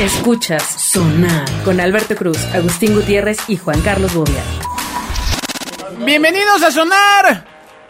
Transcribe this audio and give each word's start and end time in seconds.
Escuchas 0.00 0.62
Sonar 0.62 1.46
con 1.64 1.80
Alberto 1.80 2.14
Cruz, 2.16 2.36
Agustín 2.54 2.94
Gutiérrez 2.94 3.38
y 3.48 3.56
Juan 3.56 3.80
Carlos 3.80 4.12
Bobia. 4.12 4.42
Bienvenidos 6.04 6.62
a 6.62 6.70
Sonar. 6.70 7.46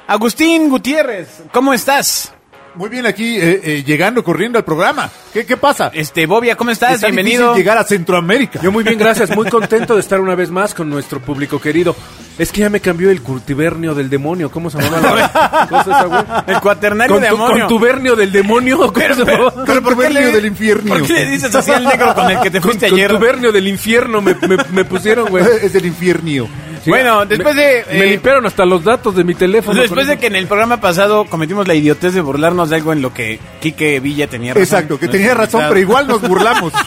Agustín 0.07 0.69
Gutiérrez, 0.69 1.43
¿cómo 1.51 1.75
estás? 1.75 2.33
Muy 2.77 2.91
bien, 2.91 3.07
aquí 3.07 3.37
eh, 3.39 3.61
eh, 3.65 3.83
llegando, 3.85 4.23
corriendo 4.23 4.57
al 4.57 4.65
programa. 4.65 5.11
¿Qué, 5.33 5.45
qué 5.45 5.57
pasa? 5.57 5.91
Este, 5.93 6.27
Bobia, 6.27 6.55
¿cómo 6.57 6.71
estás? 6.71 6.95
Está 6.95 7.09
Bienvenido. 7.09 7.49
difícil 7.49 7.65
llegar 7.65 7.79
a 7.79 7.85
Centroamérica. 7.85 8.61
Yo 8.63 8.71
muy 8.71 8.85
bien, 8.85 8.99
gracias. 8.99 9.35
Muy 9.35 9.51
contento 9.51 9.95
de 9.95 10.01
estar 10.01 10.21
una 10.21 10.37
vez 10.37 10.49
más 10.51 10.75
con 10.75 10.89
nuestro 10.89 11.21
público 11.21 11.61
querido. 11.61 11.97
Es 12.39 12.53
que 12.53 12.61
ya 12.61 12.71
me 12.71 12.81
cambió 12.81 13.11
el 13.11 13.23
cultibernio 13.23 13.95
del 13.95 14.11
demonio. 14.11 14.51
¿Cómo 14.51 14.69
se 14.69 14.79
llama 14.81 15.01
la 15.01 15.67
cosa 15.71 15.83
esa, 15.91 16.05
güey? 16.05 16.23
El 16.47 16.61
cuaternario 16.61 17.15
Con 17.17 17.25
tu- 17.25 17.31
demonio. 17.31 17.67
contubernio 17.67 18.17
del 18.17 18.31
demonio. 18.33 18.77
¿Cómo 18.93 19.15
se 19.15 19.25
llama? 19.25 19.25
Pero 19.27 19.53
¿por 19.53 19.65
qué 19.65 19.73
le- 19.75 19.83
Contubernio 19.83 20.33
del 20.33 20.47
infierno. 20.47 20.89
¿Por 20.95 21.03
qué 21.07 21.13
le 21.15 21.27
dices 21.31 21.55
así 21.55 21.71
al 21.71 21.85
negro 21.85 22.15
con 22.15 22.31
el 22.31 22.41
que 22.41 22.51
te 22.51 22.61
fuiste 22.61 22.87
ayer? 22.87 23.11
Contubernio 23.11 23.53
del 23.53 23.69
infierno 23.69 24.21
me, 24.21 24.35
me, 24.35 24.57
me 24.71 24.85
pusieron, 24.85 25.29
güey. 25.31 25.45
es 25.63 25.75
el 25.75 25.87
infierno. 25.87 26.47
Sí. 26.85 26.91
Bueno, 26.91 27.25
después 27.27 27.55
Me- 27.57 27.63
de, 27.63 27.85
Me 27.91 28.05
eh, 28.05 28.11
limpiaron 28.11 28.47
hasta 28.47 28.65
los 28.65 28.85
datos 28.85 29.17
de 29.17 29.25
mi 29.25 29.35
teléfono. 29.35 29.81
Después 29.81 30.07
con 30.07 30.09
de 30.15 30.19
que 30.19 30.27
en 30.29 30.37
el 30.37 30.47
programa 30.47 30.81
pasado 30.81 31.25
cometimos 31.25 31.67
la 31.67 31.75
idiotez 31.75 32.15
de 32.15 32.21
burlarnos 32.21 32.71
de 32.71 32.77
algo 32.77 32.93
en 32.93 33.03
lo 33.03 33.13
que 33.13 33.41
Quique 33.61 33.99
Villa 33.99 34.29
tenía 34.29 34.53
razón. 34.55 34.63
Exacto, 34.63 34.99
que 34.99 35.09
tenía 35.09 35.35
razón, 35.35 35.65
pero 35.69 35.81
igual 35.81 36.07
nos 36.07 36.21
burlamos. 36.21 36.73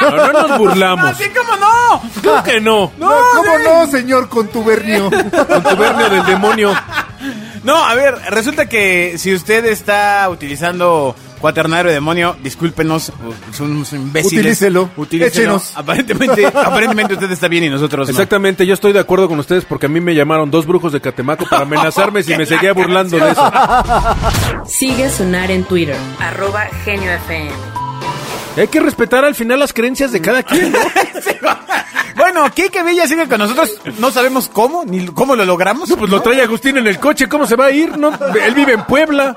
No, 0.00 0.10
no 0.32 0.32
nos 0.48 0.58
burlamos. 0.58 1.06
Así 1.06 1.24
como 1.30 1.56
no. 1.56 2.02
Creo 2.20 2.42
que 2.44 2.60
no. 2.60 2.92
No, 2.98 3.10
¿Cómo 3.36 3.58
no, 3.58 3.86
señor 3.86 4.28
contubernio? 4.28 5.10
Contubernio 5.10 6.10
del 6.10 6.26
demonio. 6.26 6.74
No, 7.62 7.76
a 7.84 7.94
ver, 7.94 8.14
resulta 8.30 8.66
que 8.66 9.18
si 9.18 9.34
usted 9.34 9.64
está 9.66 10.26
utilizando 10.30 11.14
cuaternario 11.40 11.90
demonio, 11.92 12.36
discúlpenos, 12.42 13.12
son 13.52 13.72
unos 13.72 13.92
imbéciles. 13.92 14.38
Utilícelo, 14.40 14.90
Utilícelo. 14.96 15.56
échenos. 15.56 15.72
Aparentemente, 15.76 16.46
aparentemente 16.54 17.14
usted 17.14 17.30
está 17.30 17.48
bien 17.48 17.64
y 17.64 17.68
nosotros 17.68 18.08
no. 18.08 18.10
Exactamente, 18.10 18.66
yo 18.66 18.74
estoy 18.74 18.92
de 18.92 19.00
acuerdo 19.00 19.28
con 19.28 19.38
ustedes 19.38 19.64
porque 19.66 19.86
a 19.86 19.88
mí 19.90 20.00
me 20.00 20.14
llamaron 20.14 20.50
dos 20.50 20.66
brujos 20.66 20.92
de 20.92 21.00
Catemaco 21.00 21.44
para 21.46 21.62
amenazarme 21.62 22.22
si 22.22 22.34
me 22.34 22.46
seguía 22.46 22.72
burlando 22.72 23.18
de 23.18 23.30
eso. 23.30 23.52
Sigue 24.66 25.10
Sonar 25.10 25.50
en 25.50 25.64
Twitter, 25.64 25.96
arroba 26.18 26.66
Genio 26.84 27.10
FM. 27.12 27.50
Hay 28.56 28.68
que 28.68 28.80
respetar 28.80 29.24
al 29.24 29.34
final 29.34 29.58
las 29.60 29.72
creencias 29.72 30.12
de 30.12 30.20
cada 30.20 30.42
quien. 30.42 30.72
¿no? 30.72 30.78
Bueno, 32.16 32.44
Quique 32.52 32.82
Villa 32.82 33.06
sigue 33.06 33.26
con 33.28 33.38
nosotros. 33.38 33.70
No 33.98 34.10
sabemos 34.10 34.48
cómo, 34.52 34.84
ni 34.84 35.06
cómo 35.06 35.34
lo 35.36 35.44
logramos. 35.46 35.88
No, 35.88 35.96
pues 35.96 36.10
lo 36.10 36.20
trae 36.20 36.42
Agustín 36.42 36.76
en 36.76 36.86
el 36.86 36.98
coche, 36.98 37.28
¿cómo 37.28 37.46
se 37.46 37.56
va 37.56 37.66
a 37.66 37.70
ir? 37.70 37.96
No, 37.96 38.10
él 38.10 38.54
vive 38.54 38.74
en 38.74 38.84
Puebla. 38.84 39.36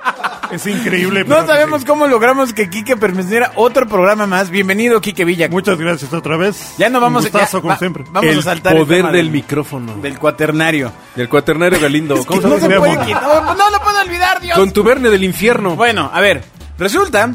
Es 0.51 0.67
increíble. 0.67 1.23
No 1.23 1.45
sabemos 1.47 1.85
cómo 1.85 2.07
logramos 2.07 2.51
que 2.53 2.69
Quique 2.69 2.97
perteneciera 2.97 3.47
a 3.47 3.51
otro 3.55 3.87
programa 3.87 4.27
más. 4.27 4.49
Bienvenido, 4.49 4.99
Quique 4.99 5.23
Villa. 5.23 5.47
Muchas 5.47 5.77
gracias 5.79 6.13
otra 6.13 6.35
vez. 6.35 6.73
Ya 6.77 6.89
no 6.89 6.99
vamos 6.99 7.23
Un 7.25 7.31
gustazo, 7.31 7.57
ya, 7.57 7.61
como 7.61 7.73
va- 7.73 7.79
siempre. 7.79 8.03
Vamos 8.11 8.31
el 8.31 8.39
a 8.39 8.41
saltar 8.41 8.75
el 8.75 8.79
poder 8.85 9.05
del 9.11 9.29
micrófono. 9.31 9.95
del 9.95 10.19
cuaternario. 10.19 10.91
Del 11.15 11.29
cuaternario 11.29 11.79
Galindo. 11.79 12.15
¿Cómo 12.25 12.41
se 12.41 12.47
no 12.49 12.57
llama? 12.57 12.67
se 12.73 12.79
puede 12.79 12.93
llama? 12.93 13.05
quitar, 13.05 13.23
no, 13.23 13.55
no 13.55 13.69
lo 13.69 13.79
puedo 13.81 14.01
olvidar, 14.01 14.41
Dios. 14.41 14.57
Contubernio 14.57 15.09
del 15.09 15.23
infierno. 15.23 15.75
Bueno, 15.77 16.11
a 16.13 16.19
ver, 16.19 16.43
resulta 16.77 17.33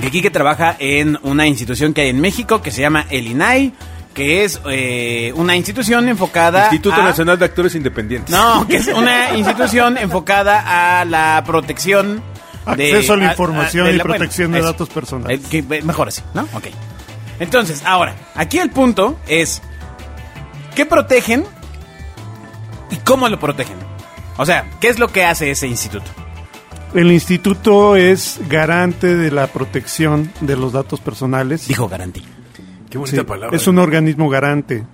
que 0.00 0.10
Quique 0.10 0.30
trabaja 0.30 0.76
en 0.78 1.18
una 1.22 1.46
institución 1.46 1.92
que 1.94 2.02
hay 2.02 2.08
en 2.10 2.20
México 2.20 2.60
que 2.62 2.70
se 2.70 2.80
llama 2.82 3.06
el 3.10 3.26
INAI, 3.26 3.72
que 4.14 4.44
es 4.44 4.60
eh, 4.70 5.32
una 5.36 5.54
institución 5.56 6.08
enfocada 6.08 6.64
Instituto 6.64 7.00
a... 7.00 7.04
Nacional 7.04 7.38
de 7.38 7.44
Actores 7.44 7.74
Independientes. 7.74 8.34
No, 8.34 8.66
que 8.66 8.76
es 8.76 8.88
una 8.88 9.36
institución 9.36 9.96
enfocada 9.98 11.00
a 11.00 11.04
la 11.04 11.42
protección 11.46 12.22
de... 12.76 12.92
Acceso 12.92 13.12
a 13.12 13.16
la 13.16 13.28
a- 13.28 13.30
información 13.30 13.86
de 13.86 13.92
y 13.92 13.96
bueno, 13.98 14.04
protección 14.14 14.52
de 14.52 14.58
eso. 14.58 14.66
datos 14.72 14.88
personales. 14.88 15.40
Eh, 15.40 15.42
que- 15.48 15.76
eh, 15.76 15.82
mejor 15.82 16.08
así, 16.08 16.22
¿no? 16.34 16.42
Ok. 16.54 16.66
Entonces, 17.40 17.82
ahora, 17.86 18.14
aquí 18.34 18.58
el 18.58 18.70
punto 18.70 19.18
es... 19.28 19.62
¿Qué 20.74 20.84
protegen 20.86 21.44
y 22.90 22.96
cómo 22.96 23.28
lo 23.28 23.38
protegen? 23.38 23.76
O 24.36 24.46
sea, 24.46 24.68
¿qué 24.80 24.88
es 24.88 24.98
lo 24.98 25.08
que 25.08 25.24
hace 25.24 25.50
ese 25.50 25.66
instituto? 25.66 26.10
El 26.94 27.12
instituto 27.12 27.96
es 27.96 28.40
garante 28.48 29.14
de 29.14 29.30
la 29.30 29.46
protección 29.48 30.30
de 30.40 30.56
los 30.56 30.72
datos 30.72 31.00
personales. 31.00 31.68
Dijo 31.68 31.88
garantía. 31.88 32.24
Qué 32.88 32.92
Sí, 32.92 32.98
bonita 32.98 33.24
palabra. 33.24 33.54
es 33.56 33.66
un 33.66 33.78
organismo 33.78 34.30
garante 34.30 34.84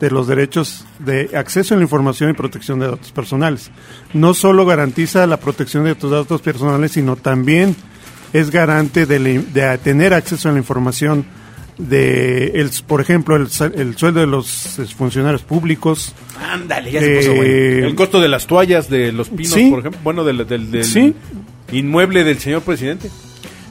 de 0.00 0.10
los 0.10 0.26
derechos 0.26 0.86
de 0.98 1.30
acceso 1.36 1.74
a 1.74 1.76
la 1.76 1.82
información 1.82 2.30
y 2.30 2.32
protección 2.34 2.78
de 2.78 2.86
datos 2.88 3.12
personales. 3.12 3.70
No 4.14 4.32
solo 4.34 4.64
garantiza 4.64 5.26
la 5.26 5.36
protección 5.38 5.84
de 5.84 5.94
tus 5.94 6.10
datos 6.10 6.40
personales, 6.40 6.92
sino 6.92 7.16
también 7.16 7.76
es 8.32 8.50
garante 8.50 9.04
de, 9.06 9.18
la- 9.18 9.42
de 9.72 9.78
tener 9.78 10.14
acceso 10.14 10.48
a 10.48 10.52
la 10.52 10.58
información 10.58 11.26
de, 11.78 12.52
el, 12.60 12.70
por 12.86 13.00
ejemplo, 13.00 13.36
el, 13.36 13.48
el 13.74 13.96
sueldo 13.96 14.20
de 14.20 14.26
los 14.26 14.78
eh, 14.78 14.86
funcionarios 14.86 15.42
públicos. 15.42 16.14
Ándale, 16.50 16.90
ya 16.90 17.00
se 17.00 17.16
puso 17.16 17.34
bueno. 17.34 17.44
eh, 17.44 17.86
El 17.86 17.94
costo 17.94 18.20
de 18.20 18.28
las 18.28 18.46
toallas 18.46 18.88
de 18.88 19.12
los 19.12 19.28
pinos, 19.28 19.52
Sí. 19.52 19.68
por 19.70 19.80
ejemplo. 19.80 20.00
Bueno, 20.02 20.24
del, 20.24 20.46
del, 20.46 20.70
del 20.70 20.84
Sí. 20.84 21.14
inmueble 21.72 22.24
del 22.24 22.38
señor 22.38 22.62
presidente. 22.62 23.10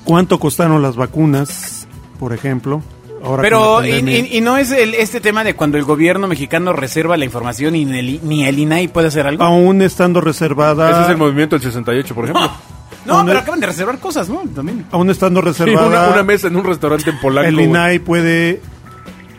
¿Cuánto 0.03 0.39
costaron 0.39 0.81
las 0.83 0.95
vacunas, 0.95 1.87
por 2.19 2.31
ejemplo? 2.33 2.83
Ahora 3.23 3.41
Pero, 3.41 3.83
y 3.83 4.39
no 4.41 4.55
es 4.57 4.69
el- 4.69 4.93
este 4.93 5.19
tema 5.19 5.43
de 5.43 5.55
cuando 5.55 5.79
el 5.79 5.83
gobierno 5.83 6.27
mexicano 6.27 6.73
reserva 6.73 7.17
la 7.17 7.25
información 7.25 7.75
y 7.75 7.83
ni 7.85 7.97
el, 7.97 8.19
ni 8.23 8.45
el 8.45 8.59
INAI 8.59 8.87
puede 8.87 9.07
hacer 9.07 9.25
algo? 9.25 9.43
aún 9.43 9.81
estando 9.81 10.21
reservada, 10.21 10.91
Ese 10.91 11.01
es 11.05 11.09
el 11.09 11.17
movimiento 11.17 11.55
del 11.55 11.63
68, 11.63 12.13
por 12.13 12.25
ejemplo. 12.25 12.51
No, 13.05 13.25
pero 13.25 13.39
acaban 13.39 13.59
de 13.59 13.67
reservar 13.67 13.99
cosas, 13.99 14.29
¿no? 14.29 14.41
También. 14.53 14.85
aún 14.91 15.09
estando 15.09 15.41
Sí, 15.41 15.47
reservada, 15.47 15.87
una, 15.87 16.07
una 16.09 16.23
mesa 16.23 16.47
en 16.47 16.55
un 16.55 16.63
restaurante 16.63 17.09
en 17.11 17.19
Polanco. 17.19 17.47
el. 17.49 17.59
INAI 17.59 17.99
puede 17.99 18.61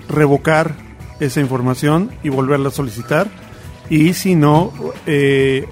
revocar 0.08 0.74
esa 1.20 1.40
información 1.40 2.10
y 2.22 2.28
volverla 2.28 2.68
a 2.68 2.72
solicitar 2.72 3.26
y 3.88 4.12
si 4.14 4.34
no 4.34 4.72
eh, 5.06 5.66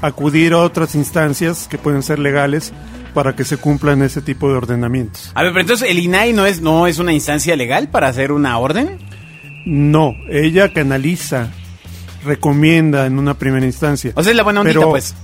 acudir 0.00 0.52
a 0.52 0.58
otras 0.58 0.94
instancias 0.94 1.66
que 1.68 1.78
pueden 1.78 2.02
ser 2.02 2.18
legales 2.18 2.72
para 3.14 3.34
que 3.34 3.44
se 3.44 3.56
cumplan 3.56 4.02
ese 4.02 4.20
tipo 4.20 4.48
de 4.50 4.56
ordenamientos. 4.56 5.32
A 5.34 5.42
ver, 5.42 5.52
pero 5.52 5.62
entonces 5.62 5.90
el 5.90 5.98
INAI 5.98 6.32
no 6.32 6.44
es, 6.46 6.60
no 6.60 6.86
es 6.86 6.98
una 6.98 7.12
instancia 7.12 7.56
legal 7.56 7.88
para 7.88 8.08
hacer 8.08 8.30
una 8.30 8.58
orden. 8.58 8.98
No, 9.64 10.14
ella 10.28 10.72
canaliza, 10.72 11.48
recomienda 12.24 13.06
en 13.06 13.18
una 13.18 13.34
primera 13.34 13.64
instancia. 13.66 14.12
O 14.14 14.22
sea, 14.22 14.30
es 14.30 14.36
la 14.36 14.42
buena 14.44 14.60
ondita, 14.60 14.78
pero, 14.80 14.90
pues. 14.90 15.14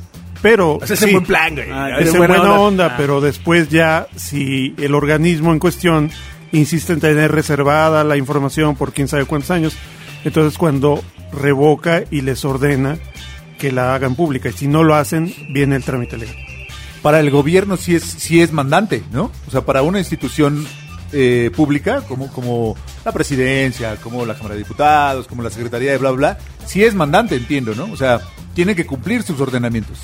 Pero 0.43 0.79
Ese 0.83 0.97
sí, 0.97 1.13
buen 1.13 1.25
plan, 1.25 1.55
güey. 1.55 1.71
Ah, 1.71 1.99
es 1.99 2.09
en 2.09 2.15
en 2.15 2.19
buena 2.19 2.37
buena, 2.39 2.53
onda. 2.55 2.87
onda, 2.87 2.97
pero 2.97 3.21
después 3.21 3.69
ya 3.69 4.09
si 4.17 4.75
el 4.79 4.95
organismo 4.95 5.53
en 5.53 5.61
cuestión 5.61 6.11
insiste 6.51 6.93
en 6.93 7.01
tener 7.01 7.33
reservada 7.33 8.05
la 8.05 8.17
información 8.17 8.77
por 8.77 8.93
quién 8.93 9.09
sabe 9.09 9.25
cuántos 9.25 9.51
años, 9.53 9.77
entonces 10.25 10.59
cuando 10.59 11.03
revoca 11.33 12.03
y 12.11 12.21
les 12.21 12.45
ordena 12.45 12.99
que 13.59 13.73
la 13.73 13.95
hagan 13.95 14.17
pública 14.17 14.49
y 14.49 14.53
si 14.53 14.67
no 14.67 14.83
lo 14.83 14.97
hacen 14.97 15.33
viene 15.51 15.77
el 15.77 15.85
trámite 15.85 16.19
legal. 16.19 16.37
Para 17.01 17.21
el 17.21 17.31
gobierno 17.31 17.77
sí 17.77 17.95
es, 17.95 18.03
sí 18.03 18.43
es 18.43 18.53
mandante, 18.53 19.03
¿no? 19.13 19.31
O 19.47 19.51
sea, 19.51 19.63
para 19.63 19.83
una 19.83 19.99
institución 19.99 20.67
eh, 21.13 21.51
pública, 21.55 22.03
como, 22.03 22.29
como 22.33 22.77
la 23.05 23.13
presidencia, 23.13 23.97
como 23.97 24.25
la 24.25 24.35
Cámara 24.35 24.55
de 24.55 24.63
Diputados, 24.63 25.27
como 25.27 25.43
la 25.43 25.51
Secretaría 25.51 25.93
de 25.93 25.99
bla, 25.99 26.11
bla, 26.11 26.39
sí 26.65 26.85
es 26.85 26.95
mandante, 26.95 27.37
entiendo, 27.37 27.75
¿no? 27.75 27.85
O 27.93 27.97
sea, 27.97 28.21
tiene 28.55 28.75
que 28.75 28.87
cumplir 28.87 29.23
sus 29.23 29.41
ordenamientos. 29.41 29.99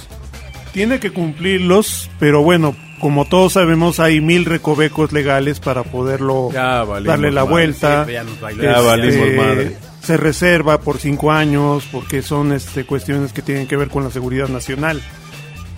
Tiene 0.73 1.01
que 1.01 1.11
cumplirlos, 1.11 2.11
pero 2.19 2.43
bueno, 2.43 2.75
como 3.01 3.25
todos 3.27 3.55
sabemos 3.55 4.01
hay 4.01 4.21
mil 4.21 4.45
recovecos 4.45 5.12
legales 5.12 5.61
para 5.61 5.83
poderlo 5.84 6.51
Ya 6.53 6.84
valimos 6.84 7.05
darle 7.05 7.31
la 7.33 7.43
madre, 7.43 7.53
vuelta. 7.53 8.05
sí, 8.06 8.12
ya 8.12 8.25
nos 8.25 8.41
bailó. 8.41 8.62
Ya 8.62 8.81
valimos 8.81 9.28
madre. 9.37 9.77
Se 10.03 10.17
reserva 10.17 10.81
por 10.81 10.99
cinco 10.99 11.33
años 11.33 11.87
porque 11.93 12.23
son 12.23 12.53
este, 12.53 12.84
cuestiones 12.87 13.33
que 13.33 13.43
tienen 13.43 13.67
que 13.67 13.77
ver 13.77 13.89
con 13.89 14.05
la 14.05 14.11
seguridad 14.11 14.49
nacional. 14.49 15.03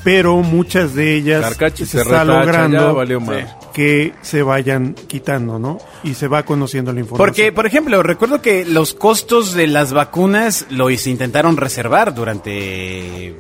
Pero 0.03 0.37
muchas 0.39 0.95
de 0.95 1.15
ellas 1.15 1.43
Carcachi 1.43 1.85
se 1.85 1.93
se 1.93 2.01
está 2.03 2.25
logrando 2.25 2.79
ya 2.79 2.93
valió 2.93 3.21
madre. 3.21 3.49
que 3.75 4.15
se 4.23 4.43
vayan 4.43 4.95
quitando, 4.95 5.59
¿no? 5.59 5.77
Y 6.05 6.15
se 6.15 6.27
va 6.27 6.43
conociendo 6.45 6.91
la 6.93 7.01
información. 7.01 7.27
Porque, 7.29 7.53
por 7.53 7.67
ejemplo, 7.67 8.03
recuerdo 8.03 8.41
que 8.41 8.65
los 8.65 8.95
costos 8.95 9.53
de 9.53 9.67
las 9.67 9.93
vacunas 9.93 10.65
lo 10.71 10.89
se 10.97 11.11
intentaron 11.11 11.59
reservar 11.59 12.15
durante 12.15 13.37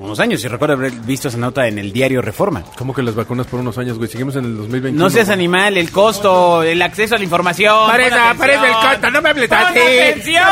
unos 0.00 0.18
años. 0.18 0.42
Y 0.44 0.48
recuerdo 0.48 0.74
haber 0.74 0.92
visto 0.92 1.28
esa 1.28 1.38
nota 1.38 1.68
en 1.68 1.78
el 1.78 1.92
diario 1.92 2.20
Reforma. 2.22 2.64
¿Cómo 2.76 2.92
que 2.92 3.02
las 3.02 3.14
vacunas 3.14 3.46
por 3.46 3.60
unos 3.60 3.78
años, 3.78 3.98
güey? 3.98 4.10
Seguimos 4.10 4.34
en 4.36 4.44
el 4.46 4.56
2021. 4.56 5.02
No 5.02 5.10
seas 5.10 5.26
güey. 5.28 5.34
animal, 5.34 5.76
el 5.78 5.90
costo, 5.90 6.62
el 6.62 6.80
acceso 6.82 7.14
a 7.14 7.18
la 7.18 7.24
información. 7.24 7.86
Parece, 7.86 8.16
pon 8.16 8.38
parece 8.38 8.66
el 8.66 8.72
costo, 8.72 9.10
no 9.10 9.22
me 9.22 9.28
hables 9.30 9.52
así. 9.52 9.78
atención. 9.78 10.44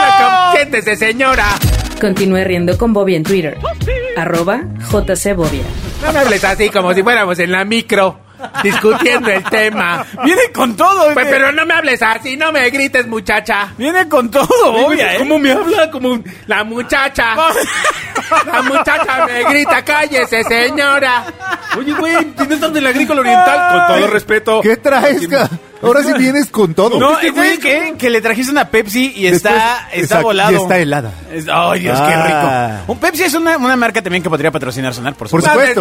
Siéntese, 0.54 0.96
señora. 0.96 1.46
Continúe 2.00 2.44
riendo 2.44 2.78
con 2.78 2.92
Bobia 2.92 3.16
en 3.16 3.24
Twitter, 3.24 3.58
arroba 4.16 4.62
JC 4.92 5.34
Bobia. 5.34 5.64
No 6.04 6.12
me 6.12 6.20
hables 6.20 6.44
así 6.44 6.68
como 6.68 6.94
si 6.94 7.02
fuéramos 7.02 7.38
en 7.40 7.50
la 7.50 7.64
micro 7.64 8.20
discutiendo 8.62 9.30
el 9.30 9.44
tema. 9.44 10.04
Viene 10.24 10.42
con 10.54 10.76
todo, 10.76 11.12
Pues, 11.14 11.26
eh. 11.26 11.30
pero 11.30 11.52
no 11.52 11.64
me 11.66 11.74
hables 11.74 12.02
así, 12.02 12.36
no 12.36 12.52
me 12.52 12.68
grites, 12.70 13.06
muchacha. 13.06 13.72
Viene 13.76 14.08
con 14.08 14.30
todo, 14.30 14.46
obvia, 14.86 15.14
¿eh? 15.14 15.18
¿Cómo 15.18 15.38
me 15.38 15.52
habla? 15.52 15.90
Como 15.90 16.18
la 16.46 16.64
muchacha. 16.64 17.34
La 18.52 18.60
muchacha 18.60 19.24
me 19.26 19.42
grita, 19.44 19.82
cállese, 19.82 20.44
señora. 20.44 21.24
Oye, 21.78 21.94
güey, 21.94 22.14
¿no 22.36 22.42
estás 22.54 22.72
del 22.74 22.86
agrícola 22.86 23.20
oriental? 23.22 23.86
Con 23.88 23.96
todo 23.96 24.06
respeto. 24.12 24.60
¿Qué 24.60 24.76
traes, 24.76 25.26
ca- 25.28 25.48
Ahora 25.80 26.02
sí 26.02 26.12
vienes 26.18 26.48
con 26.50 26.74
todo. 26.74 26.98
No, 27.00 27.18
eh, 27.20 27.30
güey, 27.30 27.56
¿qué? 27.58 27.94
Que 27.96 28.10
le 28.10 28.20
trajiste 28.20 28.50
una 28.52 28.68
Pepsi 28.68 29.12
y 29.16 29.28
está, 29.28 29.50
Después- 29.52 29.78
está 29.92 29.96
exacto, 29.98 30.22
volado. 30.24 30.52
y 30.52 30.54
está 30.56 30.78
helada. 30.78 31.12
Ay, 31.30 31.80
Dios, 31.80 31.98
qué 32.00 32.12
Ah. 32.14 32.80
rico. 32.80 32.92
Un 32.92 32.98
Pepsi 32.98 33.22
es 33.22 33.34
una, 33.34 33.56
una 33.56 33.76
marca 33.76 34.02
también 34.02 34.22
que 34.22 34.28
podría 34.28 34.50
patrocinar 34.50 34.92
Sonar, 34.92 35.14
por 35.14 35.30
Por 35.30 35.40
supuesto. 35.40 35.80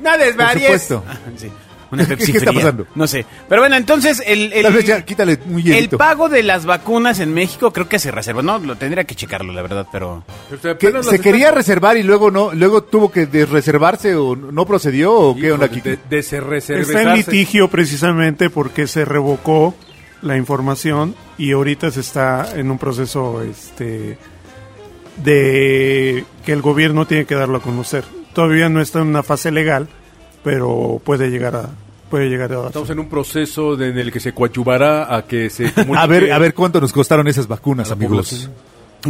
no 0.00 0.10
Por 0.10 0.52
supuesto. 0.52 1.04
Sí, 1.38 1.50
una 1.90 2.02
¿Qué- 2.06 2.16
Pepsi 2.16 2.32
qué 2.32 2.38
está 2.38 2.50
fría. 2.50 2.62
pasando? 2.62 2.86
No 2.94 3.06
sé. 3.06 3.26
Pero 3.48 3.62
bueno, 3.62 3.76
entonces 3.76 4.22
el, 4.26 4.52
el, 4.52 4.62
Tal 4.62 4.72
vez 4.74 4.84
ya 4.84 5.04
quítale 5.04 5.32
el 5.32 5.62
hielito. 5.62 5.98
pago 5.98 6.28
de 6.28 6.42
las 6.42 6.66
vacunas 6.66 7.20
en 7.20 7.32
México 7.34 7.72
creo 7.72 7.88
que 7.88 7.98
se 7.98 8.10
reserva. 8.10 8.42
No, 8.42 8.58
lo 8.58 8.76
tendría 8.76 9.04
que 9.04 9.14
checarlo, 9.14 9.52
la 9.52 9.62
verdad, 9.62 9.86
pero... 9.90 10.24
Que 10.78 11.02
se 11.02 11.18
quería 11.20 11.50
reservar 11.50 11.96
y 11.96 12.02
luego 12.02 12.30
no, 12.30 12.52
luego 12.52 12.82
tuvo 12.82 13.10
que 13.10 13.26
desreservarse 13.26 14.14
o 14.14 14.36
no 14.36 14.66
procedió 14.66 15.12
o 15.14 15.36
qué 15.36 15.52
onda 15.52 15.66
aquí. 15.66 15.80
De, 15.80 15.98
de 16.08 16.22
se 16.22 16.38
Está 16.80 17.02
en 17.02 17.14
litigio 17.14 17.68
precisamente 17.68 18.50
porque 18.50 18.86
se 18.86 19.04
revocó 19.04 19.74
la 20.22 20.36
información 20.36 21.14
y 21.38 21.52
ahorita 21.52 21.90
se 21.90 22.00
está 22.00 22.52
en 22.54 22.70
un 22.70 22.78
proceso 22.78 23.42
este 23.42 24.18
de 25.22 26.24
que 26.44 26.52
el 26.52 26.62
gobierno 26.62 27.06
tiene 27.06 27.24
que 27.24 27.34
darlo 27.34 27.58
a 27.58 27.62
conocer. 27.62 28.04
Todavía 28.34 28.68
no 28.68 28.80
está 28.80 29.00
en 29.00 29.08
una 29.08 29.22
fase 29.22 29.50
legal, 29.50 29.88
pero 30.42 31.00
puede 31.04 31.30
llegar 31.30 31.56
a 31.56 31.68
puede 32.10 32.28
llegar 32.28 32.52
a 32.52 32.66
Estamos 32.66 32.90
en 32.90 32.98
un 32.98 33.08
proceso 33.08 33.76
de- 33.76 33.90
en 33.90 33.98
el 33.98 34.10
que 34.10 34.18
se 34.20 34.32
coadyuvará 34.32 35.14
a 35.14 35.22
que 35.22 35.48
se 35.50 35.72
A 35.96 36.06
ver, 36.06 36.32
a 36.32 36.38
ver 36.38 36.54
cuánto 36.54 36.80
nos 36.80 36.92
costaron 36.92 37.28
esas 37.28 37.46
vacunas, 37.46 37.90
amigos. 37.90 38.50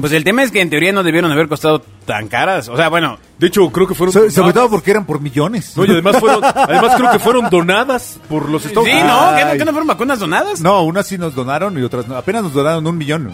Pues 0.01 0.13
el 0.13 0.23
tema 0.23 0.45
es 0.45 0.53
que 0.53 0.61
en 0.61 0.71
teoría 0.71 0.93
no 0.93 1.03
debieron 1.03 1.33
haber 1.33 1.49
costado 1.49 1.83
tan 2.07 2.29
caras. 2.29 2.69
O 2.69 2.77
sea, 2.77 2.89
bueno, 2.89 3.19
De 3.39 3.49
hecho, 3.49 3.69
creo 3.73 3.89
que 3.89 3.95
fueron 3.95 4.13
So- 4.13 4.31
sobre 4.31 4.53
todo 4.53 4.71
porque 4.71 4.93
eran 4.93 5.05
por 5.05 5.21
millones. 5.21 5.77
No, 5.77 5.85
y 5.85 5.91
además 5.91 6.19
fueron, 6.21 6.45
además 6.55 6.95
creo 6.97 7.11
que 7.11 7.19
fueron 7.19 7.51
donadas 7.51 8.21
por 8.29 8.49
los 8.49 8.65
Estados 8.67 8.87
sí, 8.87 8.93
Unidos. 8.95 9.11
¿no? 9.11 9.37
¿Qué, 9.37 9.45
no- 9.47 9.53
qué 9.53 9.65
no 9.65 9.73
fueron 9.73 9.87
vacunas 9.89 10.19
donadas? 10.21 10.61
No, 10.61 10.83
unas 10.85 11.07
sí 11.09 11.19
nos 11.19 11.35
donaron 11.35 11.77
y 11.77 11.83
otras 11.83 12.07
no. 12.07 12.15
Apenas 12.17 12.45
nos 12.45 12.53
donaron 12.53 12.87
un 12.87 12.97
millón. 12.99 13.25
¿no? 13.25 13.33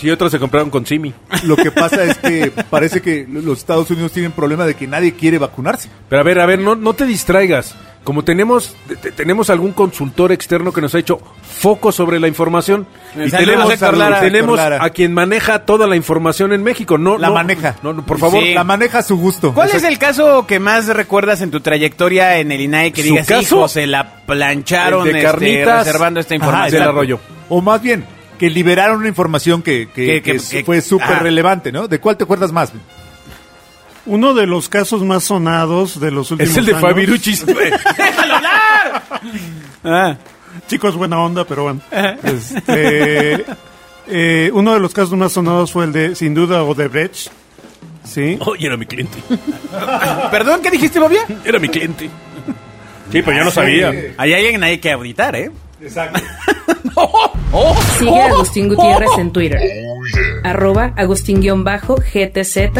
Sí, 0.00 0.10
otras 0.10 0.30
se 0.30 0.38
compraron 0.38 0.70
con 0.70 0.86
Simi. 0.86 1.12
Lo 1.44 1.56
que 1.56 1.70
pasa 1.72 2.04
es 2.04 2.18
que 2.18 2.52
parece 2.70 3.00
que 3.02 3.26
los 3.28 3.58
Estados 3.58 3.90
Unidos 3.90 4.12
tienen 4.12 4.32
problema 4.32 4.64
de 4.66 4.74
que 4.74 4.86
nadie 4.86 5.12
quiere 5.14 5.38
vacunarse. 5.38 5.88
Pero 6.08 6.20
a 6.20 6.24
ver, 6.24 6.38
a 6.40 6.46
ver, 6.46 6.58
no, 6.60 6.74
no 6.76 6.92
te 6.94 7.04
distraigas. 7.04 7.74
Como 8.04 8.22
tenemos 8.24 8.74
te- 8.86 8.96
te- 8.96 9.12
tenemos 9.12 9.50
algún 9.50 9.72
consultor 9.72 10.32
externo 10.32 10.72
que 10.72 10.80
nos 10.80 10.94
ha 10.94 10.98
hecho 11.00 11.18
foco 11.42 11.92
sobre 11.92 12.18
la 12.20 12.28
información 12.28 12.86
y 13.12 13.28
Saludos, 13.28 13.38
tenemos, 13.40 13.72
Héctor 13.72 13.96
Lara. 13.98 14.20
tenemos 14.20 14.58
a 14.58 14.90
quien 14.90 15.12
maneja 15.12 15.66
toda 15.66 15.86
la 15.86 15.94
información 15.96 16.52
en 16.54 16.62
México. 16.62 16.96
No, 16.96 17.18
La 17.18 17.28
no, 17.28 17.34
maneja. 17.34 17.74
No, 17.82 17.92
no, 17.92 18.06
por 18.06 18.18
favor. 18.18 18.42
Sí. 18.42 18.54
La 18.54 18.64
maneja 18.64 18.98
a 19.00 19.02
su 19.02 19.18
gusto. 19.18 19.52
¿Cuál 19.52 19.70
es 19.70 19.82
el 19.82 19.98
caso 19.98 20.46
que 20.46 20.58
más 20.60 20.86
recuerdas 20.86 21.42
en 21.42 21.50
tu 21.50 21.60
trayectoria 21.60 22.38
en 22.38 22.50
el 22.52 22.60
INAI 22.62 22.92
que 22.92 23.02
¿Su 23.02 23.08
digas, 23.08 23.26
caso? 23.26 23.40
hijo, 23.56 23.68
se 23.68 23.86
la 23.86 24.22
plancharon 24.24 25.06
El 25.06 25.12
de 25.12 25.18
este, 25.18 25.30
carnitas. 25.30 25.84
reservando 25.86 26.20
esta 26.20 26.34
Ajá, 26.36 26.44
información? 26.44 26.80
del 26.80 26.88
arroyo. 26.88 27.20
O 27.50 27.60
más 27.60 27.82
bien, 27.82 28.04
que 28.38 28.48
liberaron 28.50 28.98
una 28.98 29.08
información 29.08 29.62
que, 29.62 29.88
que- 29.88 30.06
Que- 30.06 30.22
que- 30.22 30.32
que 30.38 30.38
que- 30.58 30.64
fue 30.64 30.80
súper 30.80 31.22
relevante, 31.22 31.72
¿no? 31.72 31.88
¿De 31.88 31.98
cuál 32.00 32.16
te 32.16 32.24
acuerdas 32.24 32.52
más? 32.52 32.72
Uno 34.06 34.32
de 34.32 34.46
los 34.46 34.68
casos 34.68 35.02
más 35.04 35.24
sonados 35.24 36.00
de 36.00 36.10
los 36.10 36.30
últimos 36.30 36.50
Es 36.52 36.56
el 36.56 36.64
de 36.66 36.72
años. 36.72 36.82
Fabiruchis. 36.82 37.44
¡Déjalo 37.46 38.34
hablar! 38.36 39.02
Ah, 39.84 40.16
Chicos, 40.66 40.96
buena 40.96 41.18
onda, 41.20 41.44
pero 41.44 41.64
bueno. 41.64 41.80
Este, 42.22 43.44
eh, 44.06 44.50
uno 44.54 44.72
de 44.74 44.80
los 44.80 44.94
casos 44.94 45.12
más 45.18 45.32
sonados 45.32 45.72
fue 45.72 45.84
el 45.84 45.92
de, 45.92 46.14
sin 46.14 46.34
duda, 46.34 46.62
Odebrecht. 46.62 47.28
¿Sí? 48.04 48.38
Oye, 48.40 48.66
era 48.66 48.76
mi 48.78 48.86
cliente. 48.86 49.18
¿Perdón? 50.30 50.60
¿Qué 50.62 50.70
dijiste, 50.70 50.98
Bobia? 50.98 51.20
Era 51.44 51.58
mi 51.58 51.68
cliente. 51.68 52.08
Sí, 53.12 53.20
pues 53.22 53.36
yo 53.36 53.44
no 53.44 53.50
sabía. 53.50 53.92
Hay 54.16 54.32
alguien 54.32 54.62
ahí 54.64 54.78
que 54.78 54.90
auditar, 54.92 55.36
¿eh? 55.36 55.50
Sigue 57.98 58.20
a 58.20 58.26
Agustín 58.26 58.68
Gutiérrez 58.68 59.10
en 59.18 59.32
Twitter. 59.32 59.60
Arroba 60.44 60.92
Agustín-GTZ. 60.96 62.70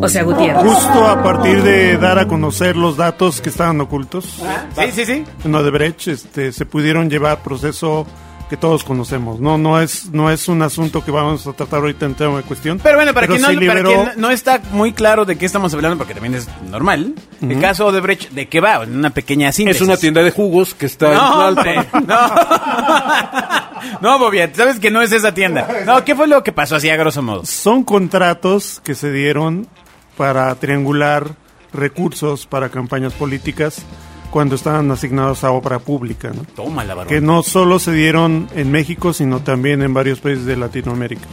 O 0.00 0.08
sea, 0.08 0.22
Gutiérrez. 0.24 0.62
Justo 0.62 1.06
a 1.06 1.22
partir 1.22 1.62
de 1.62 1.96
dar 1.96 2.18
a 2.18 2.26
conocer 2.28 2.76
los 2.76 2.96
datos 2.96 3.40
que 3.40 3.50
estaban 3.50 3.80
ocultos 3.80 4.42
Sí, 4.76 4.90
sí, 4.92 5.06
sí. 5.06 5.24
en 5.44 5.54
Odebrecht, 5.54 6.08
este, 6.08 6.52
se 6.52 6.66
pudieron 6.66 7.08
llevar 7.08 7.42
proceso 7.42 8.06
que 8.52 8.58
todos 8.58 8.84
conocemos. 8.84 9.40
No, 9.40 9.56
no 9.56 9.80
es, 9.80 10.10
no 10.12 10.30
es 10.30 10.46
un 10.46 10.60
asunto 10.60 11.02
que 11.02 11.10
vamos 11.10 11.46
a 11.46 11.54
tratar 11.54 11.78
ahorita 11.80 12.04
en 12.04 12.14
tema 12.14 12.36
de 12.36 12.42
cuestión. 12.42 12.78
Pero 12.82 12.96
bueno, 12.96 13.14
para, 13.14 13.26
Pero 13.26 13.38
quien, 13.38 13.40
no, 13.40 13.48
sí 13.48 13.66
para 13.66 13.80
liberó- 13.80 14.04
quien 14.04 14.20
no 14.20 14.30
está 14.30 14.60
muy 14.72 14.92
claro 14.92 15.24
de 15.24 15.36
qué 15.38 15.46
estamos 15.46 15.72
hablando, 15.72 15.96
porque 15.96 16.12
también 16.12 16.34
es 16.34 16.46
normal, 16.70 17.14
el 17.40 17.58
caso 17.62 17.90
de 17.92 18.02
Brecht, 18.02 18.28
¿de 18.32 18.48
qué 18.48 18.60
va? 18.60 18.80
Una 18.80 19.08
pequeña 19.08 19.50
síntesis. 19.52 19.80
Es 19.80 19.88
una 19.88 19.96
tienda 19.96 20.22
de 20.22 20.32
jugos 20.32 20.74
que 20.74 20.84
está 20.84 21.14
No, 21.14 21.48
en 21.48 21.48
hombre, 21.58 21.72
Tlalpan. 21.72 22.06
no. 22.06 24.00
no, 24.02 24.18
Bobia, 24.18 24.50
sabes 24.54 24.78
que 24.78 24.90
no 24.90 25.00
es 25.00 25.12
esa 25.12 25.32
tienda. 25.32 25.66
No, 25.86 26.04
¿qué 26.04 26.14
fue 26.14 26.26
lo 26.28 26.42
que 26.44 26.52
pasó 26.52 26.76
así 26.76 26.90
a 26.90 26.96
grosso 26.96 27.22
modo? 27.22 27.46
Son 27.46 27.84
contratos 27.84 28.82
que 28.84 28.94
se 28.94 29.10
dieron 29.10 29.66
para 30.18 30.54
triangular 30.56 31.36
recursos 31.72 32.46
para 32.46 32.68
campañas 32.68 33.14
políticas 33.14 33.78
cuando 34.32 34.56
estaban 34.56 34.90
asignados 34.90 35.44
a 35.44 35.52
obra 35.52 35.78
pública, 35.78 36.32
¿no? 36.34 36.42
Toma 36.56 36.82
la 36.84 36.94
varón. 36.96 37.08
que 37.12 37.20
no 37.20 37.44
solo 37.44 37.78
se 37.78 37.92
dieron 37.92 38.48
en 38.56 38.72
México, 38.72 39.12
sino 39.12 39.38
también 39.40 39.82
en 39.82 39.94
varios 39.94 40.18
países 40.18 40.46
de 40.46 40.56
Latinoamérica. 40.56 41.26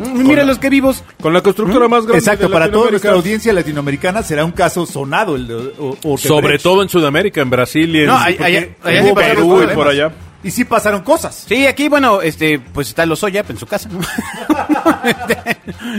Mira 0.00 0.44
los 0.44 0.58
que 0.58 0.70
vivos. 0.70 1.04
Con 1.22 1.32
la 1.34 1.42
constructora 1.42 1.86
más 1.86 2.04
grande 2.04 2.18
Exacto, 2.18 2.46
de 2.48 2.52
para 2.52 2.70
toda 2.70 2.90
nuestra 2.90 3.12
audiencia 3.12 3.52
latinoamericana 3.52 4.22
será 4.22 4.44
un 4.46 4.52
caso 4.52 4.86
sonado. 4.86 5.36
El 5.36 5.46
de, 5.46 5.54
o- 5.78 5.96
o- 6.02 6.18
Sobre 6.18 6.58
todo 6.58 6.82
en 6.82 6.88
Sudamérica, 6.88 7.42
en 7.42 7.50
Brasil 7.50 7.94
y 7.94 8.00
en 8.00 8.06
No, 8.06 8.18
sí 8.24 8.32
pasaron 8.34 9.14
Perú 9.14 9.62
y 9.62 9.74
por 9.74 9.88
allá. 9.88 10.10
Y 10.42 10.50
sí 10.50 10.64
pasaron 10.64 11.02
cosas. 11.02 11.44
Sí, 11.46 11.66
aquí, 11.66 11.90
bueno, 11.90 12.22
este, 12.22 12.58
pues 12.58 12.88
está 12.88 13.04
Lozoya 13.04 13.44
en 13.46 13.58
su 13.58 13.66
casa, 13.66 13.90
¿no? 13.92 14.00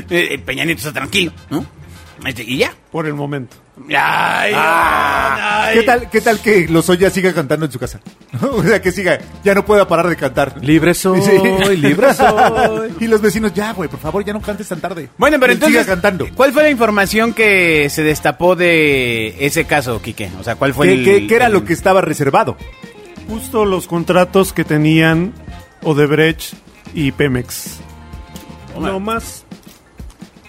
El 0.09 0.39
Peña 0.41 0.65
Nieto 0.65 0.79
está 0.79 0.93
tranquilo, 0.93 1.31
¿no? 1.49 1.65
Este, 2.25 2.43
y 2.43 2.57
ya. 2.57 2.73
Por 2.91 3.07
el 3.07 3.13
momento. 3.13 3.57
Ay, 3.89 4.53
ay. 4.55 5.73
¿Qué 5.79 5.83
tal, 5.83 6.09
¿Qué 6.09 6.21
tal 6.21 6.39
que 6.39 6.67
Lozoya 6.67 7.09
siga 7.09 7.33
cantando 7.33 7.65
en 7.65 7.71
su 7.71 7.79
casa? 7.79 7.99
o 8.41 8.61
sea, 8.61 8.79
que 8.81 8.91
siga, 8.91 9.17
ya 9.43 9.55
no 9.55 9.65
pueda 9.65 9.87
parar 9.87 10.07
de 10.07 10.15
cantar. 10.15 10.63
Libre 10.63 10.93
soy, 10.95 11.21
Sí. 11.21 11.77
libre 11.77 12.13
soy. 12.13 12.93
y 12.99 13.07
los 13.07 13.21
vecinos, 13.21 13.53
ya, 13.53 13.73
güey, 13.73 13.89
por 13.89 13.99
favor, 13.99 14.23
ya 14.23 14.33
no 14.33 14.41
cantes 14.41 14.67
tan 14.67 14.79
tarde. 14.79 15.09
Bueno, 15.17 15.37
pero 15.39 15.51
Él 15.51 15.57
entonces, 15.57 15.81
Siga 15.81 15.93
cantando. 15.93 16.27
¿cuál 16.35 16.53
fue 16.53 16.63
la 16.63 16.69
información 16.69 17.33
que 17.33 17.89
se 17.89 18.03
destapó 18.03 18.55
de 18.55 19.35
ese 19.45 19.65
caso, 19.65 19.99
Quique? 20.01 20.29
O 20.39 20.43
sea, 20.43 20.55
¿cuál 20.55 20.73
fue 20.75 20.87
¿Qué, 20.87 20.93
el... 20.93 21.03
qué- 21.05 21.27
qué 21.27 21.35
era 21.35 21.47
el- 21.47 21.53
lo 21.53 21.63
que 21.65 21.73
estaba 21.73 22.01
reservado? 22.01 22.55
Justo 23.27 23.65
los 23.65 23.87
contratos 23.87 24.53
que 24.53 24.63
tenían 24.63 25.33
Odebrecht 25.83 26.53
y 26.93 27.11
Pemex. 27.13 27.77
No 28.79 28.99
más. 28.99 29.45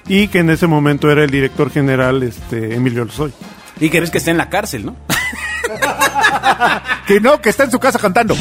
Y 0.08 0.28
que 0.28 0.40
en 0.40 0.50
ese 0.50 0.66
momento 0.66 1.10
era 1.10 1.22
el 1.24 1.30
director 1.30 1.70
general 1.70 2.22
este, 2.22 2.74
Emilio 2.74 3.04
Lozoya. 3.04 3.34
Y 3.80 3.88
que 3.90 4.00
ves 4.00 4.10
que 4.10 4.18
está 4.18 4.30
en 4.30 4.36
la 4.38 4.48
cárcel, 4.48 4.84
¿no? 4.86 4.96
Que 7.06 7.20
no, 7.20 7.40
que 7.40 7.48
está 7.50 7.64
en 7.64 7.70
su 7.70 7.78
casa 7.78 7.98
cantando. 7.98 8.34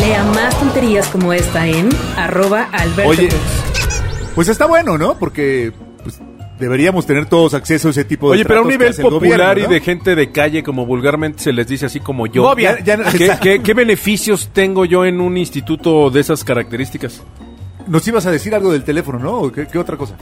Lea 0.00 0.24
más 0.24 0.58
tonterías 0.58 1.06
como 1.08 1.32
esta 1.32 1.66
en 1.66 1.88
arroba 2.16 2.68
Alberto 2.72 3.10
Oye, 3.10 3.28
pues 4.34 4.48
está 4.48 4.66
bueno, 4.66 4.96
¿no? 4.98 5.18
Porque 5.18 5.72
pues, 6.02 6.18
deberíamos 6.58 7.06
tener 7.06 7.26
todos 7.26 7.52
acceso 7.54 7.88
a 7.88 7.90
ese 7.90 8.04
tipo 8.04 8.28
de 8.30 8.36
Oye, 8.36 8.44
pero 8.44 8.60
a 8.60 8.62
un 8.62 8.68
nivel 8.68 8.94
popular 8.94 9.20
gobierno, 9.20 9.54
¿no? 9.54 9.70
y 9.70 9.74
de 9.74 9.80
gente 9.84 10.14
de 10.14 10.32
calle, 10.32 10.62
como 10.62 10.86
vulgarmente 10.86 11.42
se 11.42 11.52
les 11.52 11.66
dice 11.66 11.86
así 11.86 12.00
como 12.00 12.26
yo. 12.26 12.54
Ya- 12.56 12.78
ya- 12.82 12.96
¿Qué, 12.96 13.24
exacto. 13.24 13.42
qué- 13.42 13.62
qué 13.62 13.74
beneficios 13.74 14.50
tengo 14.52 14.84
yo 14.84 15.04
en 15.04 15.20
un 15.20 15.36
instituto 15.36 16.10
de 16.10 16.20
esas 16.20 16.44
características? 16.44 17.22
Nos 17.86 18.06
ibas 18.08 18.24
a 18.26 18.30
decir 18.30 18.54
algo 18.54 18.72
del 18.72 18.84
teléfono, 18.84 19.18
¿no? 19.18 19.32
¿O 19.32 19.52
¿Qué, 19.52 19.66
qué 19.66 19.78
otra 19.78 19.96
cosa? 19.96 20.14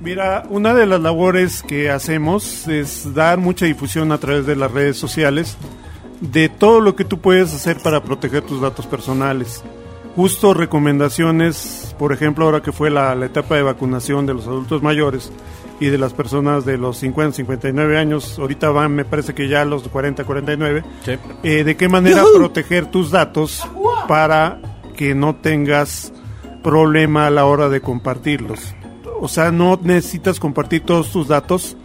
Mira, 0.00 0.44
una 0.48 0.72
de 0.74 0.86
las 0.86 1.00
labores 1.00 1.62
que 1.62 1.90
hacemos 1.90 2.66
es 2.68 3.12
dar 3.14 3.38
mucha 3.38 3.66
difusión 3.66 4.12
a 4.12 4.18
través 4.18 4.46
de 4.46 4.56
las 4.56 4.70
redes 4.72 4.96
sociales 4.96 5.58
de 6.20 6.48
todo 6.48 6.80
lo 6.80 6.96
que 6.96 7.04
tú 7.04 7.18
puedes 7.20 7.52
hacer 7.54 7.78
para 7.82 8.02
proteger 8.02 8.42
tus 8.42 8.60
datos 8.62 8.86
personales. 8.86 9.62
Justo 10.16 10.54
recomendaciones, 10.54 11.94
por 11.98 12.12
ejemplo, 12.12 12.46
ahora 12.46 12.62
que 12.62 12.72
fue 12.72 12.90
la, 12.90 13.14
la 13.14 13.26
etapa 13.26 13.56
de 13.56 13.62
vacunación 13.62 14.26
de 14.26 14.34
los 14.34 14.46
adultos 14.46 14.82
mayores 14.82 15.30
y 15.78 15.86
de 15.86 15.98
las 15.98 16.12
personas 16.14 16.64
de 16.64 16.78
los 16.78 16.96
50, 16.98 17.36
59 17.36 17.98
años, 17.98 18.38
ahorita 18.38 18.70
van, 18.70 18.94
me 18.94 19.04
parece 19.04 19.34
que 19.34 19.48
ya 19.48 19.62
a 19.62 19.64
los 19.64 19.86
40, 19.88 20.24
49, 20.24 20.82
Sí. 21.04 21.12
eh, 21.42 21.64
de 21.64 21.76
qué 21.76 21.88
manera 21.88 22.22
proteger 22.34 22.86
tus 22.86 23.10
datos 23.10 23.66
para 24.08 24.58
que 24.96 25.14
no 25.14 25.36
tengas 25.36 26.12
problema 26.62 27.26
a 27.26 27.30
la 27.30 27.44
hora 27.46 27.68
de 27.68 27.80
compartirlos. 27.80 28.74
O 29.20 29.28
sea, 29.28 29.52
no 29.52 29.78
necesitas 29.82 30.40
compartir 30.40 30.82
todos 30.82 31.10
tus 31.12 31.28
datos 31.28 31.76